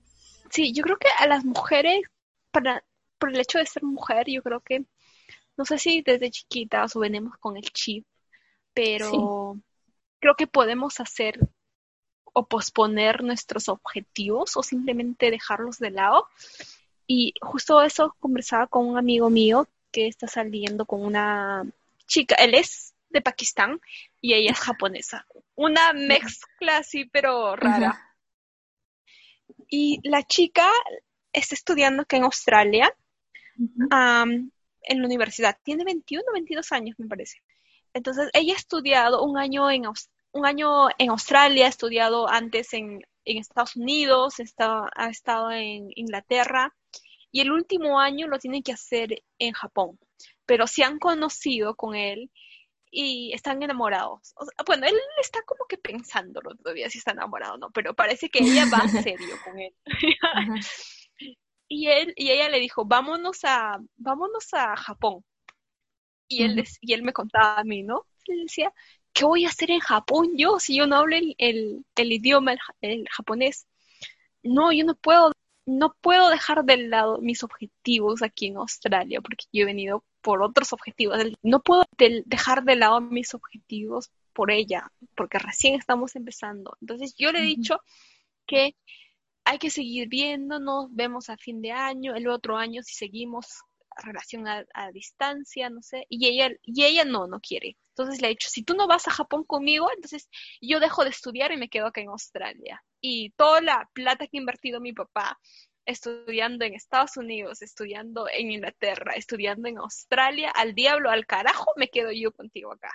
Sí, 0.50 0.72
yo 0.74 0.82
creo 0.82 0.98
que 0.98 1.08
a 1.18 1.26
las 1.26 1.44
mujeres, 1.46 2.02
para 2.50 2.82
por 3.22 3.30
el 3.30 3.38
hecho 3.38 3.58
de 3.58 3.66
ser 3.66 3.84
mujer, 3.84 4.26
yo 4.26 4.42
creo 4.42 4.58
que, 4.58 4.84
no 5.56 5.64
sé 5.64 5.78
si 5.78 6.02
desde 6.02 6.32
chiquitas 6.32 6.96
o 6.96 6.98
venimos 6.98 7.38
con 7.38 7.56
el 7.56 7.70
chip, 7.70 8.04
pero 8.74 9.56
creo 10.18 10.34
que 10.34 10.48
podemos 10.48 10.98
hacer 10.98 11.38
o 12.32 12.48
posponer 12.48 13.22
nuestros 13.22 13.68
objetivos 13.68 14.56
o 14.56 14.64
simplemente 14.64 15.30
dejarlos 15.30 15.78
de 15.78 15.92
lado. 15.92 16.26
Y 17.06 17.34
justo 17.40 17.80
eso 17.80 18.16
conversaba 18.18 18.66
con 18.66 18.88
un 18.88 18.98
amigo 18.98 19.30
mío 19.30 19.68
que 19.92 20.08
está 20.08 20.26
saliendo 20.26 20.84
con 20.84 21.04
una 21.04 21.64
chica, 22.08 22.34
él 22.34 22.56
es 22.56 22.92
de 23.10 23.20
Pakistán 23.20 23.80
y 24.20 24.34
ella 24.34 24.50
es 24.50 24.58
japonesa. 24.58 25.28
Una 25.54 25.92
mezcla 25.92 26.78
así, 26.78 27.04
pero 27.04 27.54
rara. 27.54 28.16
Y 29.68 30.00
la 30.02 30.24
chica 30.24 30.68
está 31.32 31.54
estudiando 31.54 32.02
acá 32.02 32.16
en 32.16 32.24
Australia 32.24 32.92
en 33.56 35.00
la 35.00 35.06
universidad. 35.06 35.56
Tiene 35.62 35.84
21 35.84 36.24
o 36.28 36.32
22 36.32 36.72
años, 36.72 36.96
me 36.98 37.06
parece. 37.06 37.38
Entonces, 37.94 38.30
ella 38.32 38.54
ha 38.54 38.56
estudiado 38.56 39.22
un 39.22 39.38
año 39.38 39.70
en, 39.70 39.84
un 40.32 40.46
año 40.46 40.88
en 40.98 41.10
Australia, 41.10 41.66
ha 41.66 41.68
estudiado 41.68 42.28
antes 42.28 42.72
en, 42.72 43.02
en 43.24 43.38
Estados 43.38 43.76
Unidos, 43.76 44.40
está, 44.40 44.88
ha 44.94 45.08
estado 45.08 45.50
en 45.50 45.88
Inglaterra 45.94 46.74
y 47.30 47.40
el 47.40 47.50
último 47.50 47.98
año 47.98 48.28
lo 48.28 48.38
tiene 48.38 48.62
que 48.62 48.72
hacer 48.72 49.22
en 49.38 49.52
Japón. 49.52 49.98
Pero 50.46 50.66
se 50.66 50.84
han 50.84 50.98
conocido 50.98 51.74
con 51.76 51.94
él 51.94 52.30
y 52.90 53.32
están 53.32 53.62
enamorados. 53.62 54.34
bueno, 54.66 54.86
él 54.86 54.94
está 55.20 55.40
como 55.42 55.64
que 55.66 55.78
pensándolo 55.78 56.54
todavía 56.56 56.90
si 56.90 56.98
está 56.98 57.12
enamorado 57.12 57.54
o 57.54 57.58
no, 57.58 57.70
pero 57.70 57.94
parece 57.94 58.28
que 58.28 58.40
ella 58.40 58.66
va 58.70 58.86
serio 59.02 59.34
con 59.44 59.58
él. 59.58 59.74
Y 61.72 61.88
él 61.88 62.12
y 62.16 62.30
ella 62.30 62.48
le 62.48 62.60
dijo, 62.60 62.84
"Vámonos 62.84 63.40
a 63.44 63.78
vámonos 63.96 64.52
a 64.54 64.76
Japón." 64.76 65.24
Y 66.28 66.42
él 66.44 66.64
y 66.80 66.92
él 66.94 67.02
me 67.02 67.12
contaba 67.12 67.58
a 67.60 67.64
mí, 67.64 67.82
¿no? 67.82 68.06
Él 68.26 68.44
decía, 68.44 68.72
¿qué 69.12 69.24
voy 69.24 69.44
a 69.44 69.48
hacer 69.48 69.70
en 69.70 69.80
Japón 69.80 70.32
yo 70.36 70.58
si 70.60 70.76
yo 70.76 70.86
no 70.86 70.96
hablo 70.96 71.16
el, 71.16 71.34
el, 71.38 72.12
idioma, 72.12 72.56
el, 72.80 73.08
japonés? 73.10 73.66
No, 74.42 74.72
yo 74.72 74.84
no 74.84 74.94
puedo 74.96 75.32
no 75.66 75.94
puedo 76.00 76.28
dejar 76.30 76.64
de 76.64 76.76
lado 76.88 77.18
mis 77.20 77.44
objetivos 77.44 78.22
aquí 78.22 78.48
en 78.48 78.56
Australia, 78.56 79.20
porque 79.20 79.46
yo 79.52 79.62
he 79.62 79.66
venido 79.66 80.04
por 80.20 80.42
otros 80.42 80.72
objetivos. 80.72 81.18
No 81.42 81.62
puedo 81.62 81.84
dejar 82.26 82.64
de 82.64 82.76
lado 82.76 83.00
mis 83.00 83.34
objetivos 83.34 84.10
por 84.32 84.50
ella, 84.50 84.90
porque 85.14 85.38
recién 85.38 85.76
estamos 85.76 86.16
empezando. 86.16 86.76
Entonces 86.80 87.14
yo 87.16 87.32
le 87.32 87.40
he 87.40 87.42
dicho 87.42 87.80
que 88.46 88.74
hay 89.44 89.58
que 89.58 89.70
seguir 89.70 90.08
viéndonos, 90.08 90.86
vemos 90.90 91.30
a 91.30 91.36
fin 91.36 91.60
de 91.60 91.72
año, 91.72 92.14
el 92.14 92.28
otro 92.28 92.56
año 92.56 92.82
si 92.82 92.94
seguimos 92.94 93.62
relación 93.96 94.46
a, 94.48 94.64
distancia, 94.92 95.68
no 95.68 95.82
sé, 95.82 96.06
y 96.08 96.26
ella, 96.26 96.50
y 96.62 96.84
ella 96.84 97.04
no, 97.04 97.26
no 97.26 97.40
quiere. 97.40 97.76
Entonces 97.90 98.22
le 98.22 98.28
he 98.28 98.30
dicho, 98.30 98.48
si 98.48 98.62
tú 98.62 98.74
no 98.74 98.86
vas 98.86 99.06
a 99.06 99.10
Japón 99.10 99.44
conmigo, 99.44 99.88
entonces 99.94 100.28
yo 100.60 100.80
dejo 100.80 101.04
de 101.04 101.10
estudiar 101.10 101.52
y 101.52 101.58
me 101.58 101.68
quedo 101.68 101.86
acá 101.86 102.00
en 102.00 102.08
Australia. 102.08 102.82
Y 103.00 103.30
toda 103.30 103.60
la 103.60 103.88
plata 103.92 104.26
que 104.26 104.38
ha 104.38 104.40
invertido 104.40 104.80
mi 104.80 104.92
papá 104.92 105.38
estudiando 105.84 106.64
en 106.64 106.74
Estados 106.74 107.16
Unidos, 107.16 107.60
estudiando 107.60 108.28
en 108.32 108.52
Inglaterra, 108.52 109.12
estudiando 109.14 109.68
en 109.68 109.78
Australia, 109.78 110.50
al 110.50 110.74
diablo, 110.74 111.10
al 111.10 111.26
carajo, 111.26 111.66
me 111.76 111.88
quedo 111.88 112.12
yo 112.12 112.32
contigo 112.32 112.72
acá. 112.72 112.92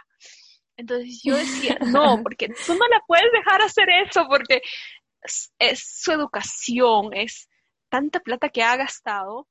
Entonces 0.77 1.21
yo 1.23 1.35
decía, 1.35 1.77
no, 1.81 2.21
porque 2.23 2.47
tú 2.47 2.73
no 2.73 2.87
la 2.87 3.01
puedes 3.07 3.31
dejar 3.33 3.61
hacer 3.61 3.89
eso, 3.89 4.27
porque 4.29 4.61
es 5.59 5.79
su 5.79 6.11
educación, 6.11 7.13
es 7.13 7.49
tanta 7.89 8.19
plata 8.19 8.49
que 8.49 8.63
ha 8.63 8.75
gastado 8.75 9.47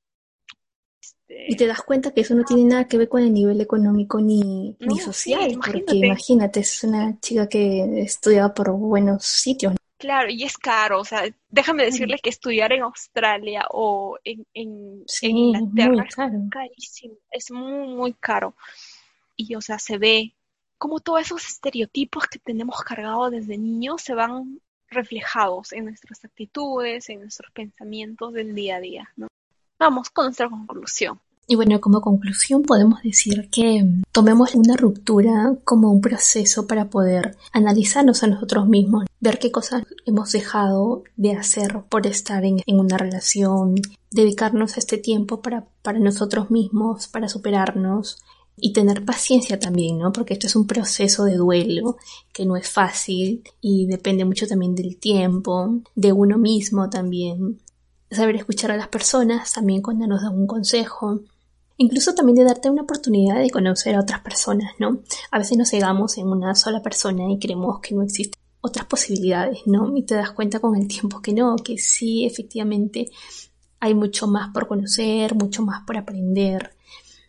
y 1.29 1.57
te 1.57 1.67
das 1.67 1.83
cuenta 1.83 2.13
que 2.13 2.21
eso 2.21 2.35
no 2.35 2.45
tiene 2.45 2.65
nada 2.65 2.87
que 2.87 2.99
ver 2.99 3.09
con 3.09 3.23
el 3.23 3.33
nivel 3.33 3.61
económico 3.61 4.21
ni, 4.21 4.77
ni 4.79 4.99
social, 4.99 5.59
porque 5.65 5.97
imagínate, 5.97 6.61
es 6.61 6.85
una 6.85 7.19
chica 7.21 7.49
que 7.49 8.01
estudiaba 8.01 8.55
por 8.55 8.73
buenos 8.73 9.25
sitios. 9.25 9.75
Claro, 9.99 10.29
y 10.31 10.45
es 10.45 10.57
caro, 10.57 11.01
o 11.01 11.05
sea, 11.05 11.25
déjame 11.49 11.85
decirles 11.85 12.21
que 12.23 12.31
estudiar 12.31 12.73
en 12.73 12.83
Australia 12.83 13.67
o 13.71 14.19
en, 14.25 14.47
en, 14.55 15.05
Inglaterra 15.23 16.05
es 16.07 16.15
carísimo, 16.51 17.15
es 17.31 17.51
muy, 17.51 17.89
muy 17.89 18.13
caro. 18.13 18.55
Y, 19.37 19.55
o 19.55 19.61
sea, 19.61 19.79
se 19.79 19.99
ve 19.99 20.35
como 20.79 21.01
todos 21.01 21.23
esos 21.23 21.47
estereotipos 21.47 22.27
que 22.27 22.39
tenemos 22.39 22.79
cargados 22.83 23.31
desde 23.31 23.57
niños 23.57 24.03
se 24.03 24.15
van 24.15 24.61
reflejados 24.91 25.73
en 25.73 25.87
nuestras 25.87 26.25
actitudes, 26.25 27.09
en 27.09 27.21
nuestros 27.21 27.51
pensamientos 27.53 28.33
del 28.33 28.55
día 28.55 28.77
a 28.77 28.81
día, 28.81 29.09
¿no? 29.17 29.29
Vamos 29.79 30.11
con 30.11 30.27
nuestra 30.27 30.49
conclusión. 30.49 31.21
Y 31.49 31.55
bueno, 31.55 31.81
como 31.81 32.01
conclusión 32.01 32.63
podemos 32.63 33.03
decir 33.03 33.49
que 33.51 33.87
tomemos 34.11 34.55
una 34.57 34.77
ruptura 34.77 35.55
como 35.65 35.93
un 35.93 36.01
proceso 36.01 36.67
para 36.67 36.91
poder 36.91 37.37
analizarnos 37.53 38.25
a 38.25 38.27
nosotros 38.27 38.67
mismos, 38.67 39.05
ver 39.21 39.39
qué 39.39 39.53
cosas 39.53 39.85
hemos 40.07 40.33
dejado 40.33 41.05
de 41.17 41.37
hacer 41.37 41.85
por 41.89 42.07
estar 42.09 42.45
en, 42.45 42.63
una 42.67 42.99
relación, 42.99 43.77
dedicarnos 44.11 44.77
este 44.77 44.99
tiempo 44.99 45.41
para, 45.41 45.67
para 45.83 46.01
nosotros 46.01 46.51
mismos, 46.51 47.07
para 47.07 47.29
superarnos 47.29 48.19
y 48.59 48.73
tener 48.73 49.05
paciencia 49.05 49.59
también, 49.59 49.99
¿no? 49.99 50.13
Porque 50.13 50.35
esto 50.35 50.47
es 50.47 50.57
un 50.57 50.67
proceso 50.67 51.25
de 51.25 51.37
duelo 51.37 51.97
que 52.33 52.47
no 52.47 52.57
es 52.57 52.69
fácil 52.69 53.43
y 53.61 53.87
depende 53.87 54.25
mucho 54.25 54.47
también 54.47 54.75
del 54.75 54.97
tiempo, 54.99 55.81
de 55.95 56.13
uno 56.13 56.39
mismo 56.39 56.89
también 56.89 57.61
saber 58.11 58.37
escuchar 58.37 58.71
a 58.71 58.77
las 58.77 58.89
personas, 58.89 59.53
también 59.53 59.83
cuando 59.83 60.07
nos 60.07 60.23
dan 60.23 60.39
un 60.39 60.47
consejo, 60.47 61.21
incluso 61.77 62.15
también 62.15 62.37
de 62.37 62.45
darte 62.45 62.71
una 62.71 62.83
oportunidad 62.83 63.39
de 63.39 63.51
conocer 63.51 63.95
a 63.97 64.01
otras 64.01 64.21
personas, 64.21 64.73
¿no? 64.79 65.01
A 65.31 65.39
veces 65.39 65.59
nos 65.59 65.71
cegamos 65.71 66.17
en 66.19 66.29
una 66.29 66.55
sola 66.55 66.83
persona 66.83 67.31
y 67.31 67.39
creemos 67.39 67.81
que 67.81 67.95
no 67.95 68.03
existen 68.03 68.41
otras 68.61 68.87
posibilidades, 68.87 69.61
¿no? 69.67 69.97
Y 69.97 70.03
te 70.03 70.15
das 70.15 70.33
cuenta 70.33 70.61
con 70.61 70.77
el 70.77 70.89
tiempo 70.89 71.21
que 71.21 71.33
no, 71.33 71.57
que 71.57 71.79
sí, 71.79 72.25
efectivamente, 72.25 73.11
hay 73.81 73.95
mucho 73.95 74.27
más 74.27 74.53
por 74.53 74.67
conocer, 74.67 75.35
mucho 75.35 75.63
más 75.63 75.85
por 75.87 75.97
aprender 75.97 76.76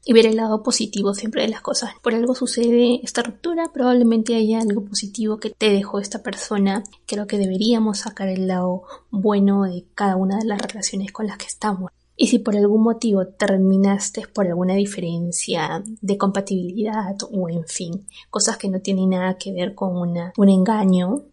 y 0.07 0.13
ver 0.13 0.25
el 0.25 0.37
lado 0.37 0.63
positivo 0.63 1.13
siempre 1.13 1.41
de 1.41 1.49
las 1.49 1.59
cosas. 1.59 1.91
Por 2.01 2.15
algo 2.15 2.33
sucede 2.33 3.01
esta 3.03 3.23
ruptura, 3.23 3.73
probablemente 3.73 4.37
haya 4.37 4.61
algo 4.61 4.85
positivo 4.85 5.37
que 5.37 5.49
te 5.49 5.69
dejó 5.69 5.99
esta 5.99 6.23
persona. 6.23 6.81
Creo 7.05 7.27
que 7.27 7.37
deberíamos 7.37 7.99
sacar 7.99 8.29
el 8.29 8.47
lado 8.47 8.83
bueno 9.11 9.63
de 9.63 9.85
cada 9.95 10.15
una 10.15 10.37
de 10.37 10.45
las 10.45 10.61
relaciones 10.61 11.11
con 11.11 11.27
las 11.27 11.37
que 11.37 11.47
estamos. 11.47 11.91
Y 12.15 12.27
si 12.27 12.39
por 12.39 12.55
algún 12.55 12.83
motivo 12.83 13.27
terminaste 13.27 14.23
por 14.33 14.47
alguna 14.47 14.75
diferencia 14.75 15.83
de 15.85 16.17
compatibilidad 16.17 17.17
o 17.29 17.49
en 17.49 17.65
fin, 17.67 18.07
cosas 18.29 18.55
que 18.57 18.69
no 18.69 18.79
tienen 18.79 19.09
nada 19.09 19.37
que 19.37 19.51
ver 19.51 19.75
con 19.75 19.97
una, 19.97 20.31
un 20.37 20.47
engaño, 20.47 21.25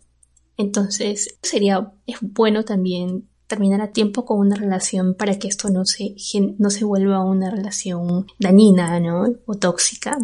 entonces 0.57 1.39
sería, 1.43 1.93
es 2.07 2.17
bueno 2.21 2.65
también 2.65 3.29
terminar 3.47 3.81
a 3.81 3.93
tiempo 3.93 4.25
con 4.25 4.39
una 4.39 4.57
relación 4.57 5.15
para 5.15 5.39
que 5.39 5.49
esto 5.49 5.71
no 5.71 5.85
se, 5.85 6.15
no 6.59 6.71
se 6.71 6.85
vuelva 6.85 7.25
una 7.25 7.51
relación 7.51 8.27
dañina, 8.39 8.99
¿no? 9.01 9.27
O 9.47 9.55
tóxica. 9.55 10.17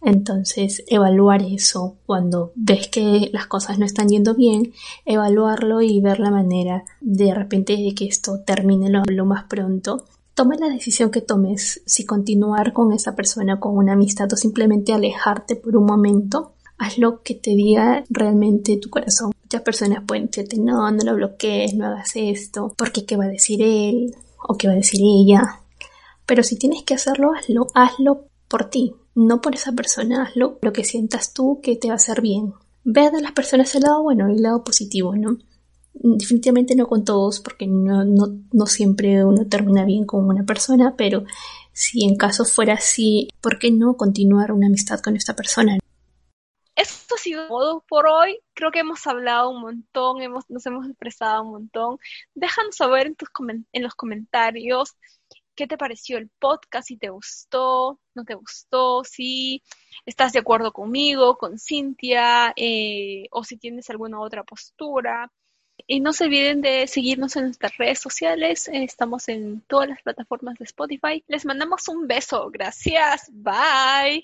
Entonces, 0.00 0.84
evaluar 0.86 1.42
eso 1.42 1.96
cuando 2.06 2.52
ves 2.54 2.88
que 2.88 3.30
las 3.32 3.46
cosas 3.46 3.78
no 3.78 3.86
están 3.86 4.08
yendo 4.08 4.34
bien, 4.34 4.72
evaluarlo 5.04 5.82
y 5.82 6.00
ver 6.00 6.20
la 6.20 6.30
manera 6.30 6.84
de 7.00 7.34
repente 7.34 7.76
de 7.76 7.94
que 7.94 8.06
esto 8.06 8.40
termine 8.44 8.90
lo, 8.90 9.02
lo 9.08 9.24
más 9.24 9.44
pronto 9.44 10.04
toma 10.38 10.54
la 10.54 10.68
decisión 10.68 11.10
que 11.10 11.20
tomes, 11.20 11.82
si 11.84 12.06
continuar 12.06 12.72
con 12.72 12.92
esa 12.92 13.16
persona, 13.16 13.58
con 13.58 13.76
una 13.76 13.94
amistad 13.94 14.32
o 14.32 14.36
simplemente 14.36 14.92
alejarte 14.92 15.56
por 15.56 15.76
un 15.76 15.84
momento, 15.84 16.52
haz 16.78 16.96
lo 16.96 17.24
que 17.24 17.34
te 17.34 17.56
diga 17.56 18.04
realmente 18.08 18.76
tu 18.76 18.88
corazón. 18.88 19.32
Muchas 19.48 19.62
personas 19.62 20.04
pueden 20.06 20.26
decirte, 20.26 20.58
no, 20.58 20.90
no 20.90 21.04
lo 21.04 21.14
bloquees, 21.14 21.72
no 21.72 21.86
hagas 21.86 22.10
esto, 22.16 22.74
porque 22.76 23.06
qué 23.06 23.16
va 23.16 23.24
a 23.24 23.28
decir 23.28 23.62
él 23.62 24.14
o 24.46 24.58
qué 24.58 24.66
va 24.66 24.74
a 24.74 24.76
decir 24.76 25.00
ella. 25.02 25.40
Pero 26.26 26.42
si 26.42 26.58
tienes 26.58 26.82
que 26.82 26.92
hacerlo, 26.92 27.32
hazlo, 27.32 27.66
hazlo 27.72 28.26
por 28.46 28.68
ti, 28.68 28.92
no 29.14 29.40
por 29.40 29.54
esa 29.54 29.72
persona, 29.72 30.24
hazlo 30.24 30.58
lo 30.60 30.70
que 30.74 30.84
sientas 30.84 31.32
tú 31.32 31.60
que 31.62 31.76
te 31.76 31.88
va 31.88 31.94
a 31.94 31.96
hacer 31.96 32.20
bien. 32.20 32.52
Ve 32.84 33.06
a 33.06 33.20
las 33.22 33.32
personas 33.32 33.74
el 33.74 33.84
lado 33.84 34.02
bueno 34.02 34.28
y 34.28 34.34
el 34.34 34.42
lado 34.42 34.62
positivo, 34.62 35.16
¿no? 35.16 35.38
Definitivamente 35.94 36.76
no 36.76 36.86
con 36.86 37.06
todos, 37.06 37.40
porque 37.40 37.66
no, 37.66 38.04
no, 38.04 38.26
no 38.52 38.66
siempre 38.66 39.24
uno 39.24 39.46
termina 39.46 39.86
bien 39.86 40.04
con 40.04 40.26
una 40.26 40.44
persona, 40.44 40.94
pero 40.94 41.24
si 41.72 42.04
en 42.04 42.16
caso 42.16 42.44
fuera 42.44 42.74
así, 42.74 43.30
¿por 43.40 43.58
qué 43.58 43.70
no 43.70 43.96
continuar 43.96 44.52
una 44.52 44.66
amistad 44.66 45.00
con 45.00 45.16
esta 45.16 45.34
persona? 45.34 45.78
Esto 46.78 47.16
ha 47.16 47.18
sido 47.18 47.48
todo 47.48 47.84
por 47.88 48.06
hoy. 48.06 48.38
Creo 48.54 48.70
que 48.70 48.80
hemos 48.80 49.06
hablado 49.06 49.50
un 49.50 49.60
montón, 49.60 50.22
hemos, 50.22 50.48
nos 50.48 50.64
hemos 50.66 50.86
expresado 50.86 51.42
un 51.42 51.50
montón. 51.50 51.98
Déjanos 52.34 52.76
saber 52.76 53.08
en, 53.08 53.16
tus 53.16 53.28
en 53.72 53.82
los 53.82 53.94
comentarios 53.94 54.96
qué 55.56 55.66
te 55.66 55.76
pareció 55.76 56.18
el 56.18 56.30
podcast, 56.38 56.86
si 56.86 56.96
te 56.96 57.08
gustó, 57.10 57.98
no 58.14 58.24
te 58.24 58.34
gustó, 58.34 59.02
si 59.02 59.64
estás 60.06 60.32
de 60.32 60.38
acuerdo 60.38 60.72
conmigo, 60.72 61.36
con 61.36 61.58
Cintia, 61.58 62.52
eh, 62.54 63.26
o 63.32 63.42
si 63.42 63.56
tienes 63.58 63.90
alguna 63.90 64.20
otra 64.20 64.44
postura. 64.44 65.32
Y 65.86 66.00
no 66.00 66.12
se 66.12 66.24
olviden 66.24 66.60
de 66.60 66.86
seguirnos 66.86 67.34
en 67.36 67.44
nuestras 67.44 67.76
redes 67.76 67.98
sociales. 68.00 68.68
Estamos 68.72 69.28
en 69.28 69.62
todas 69.62 69.88
las 69.88 70.02
plataformas 70.02 70.58
de 70.58 70.64
Spotify. 70.64 71.24
Les 71.26 71.44
mandamos 71.44 71.88
un 71.88 72.06
beso. 72.06 72.50
Gracias. 72.50 73.28
Bye. 73.32 74.16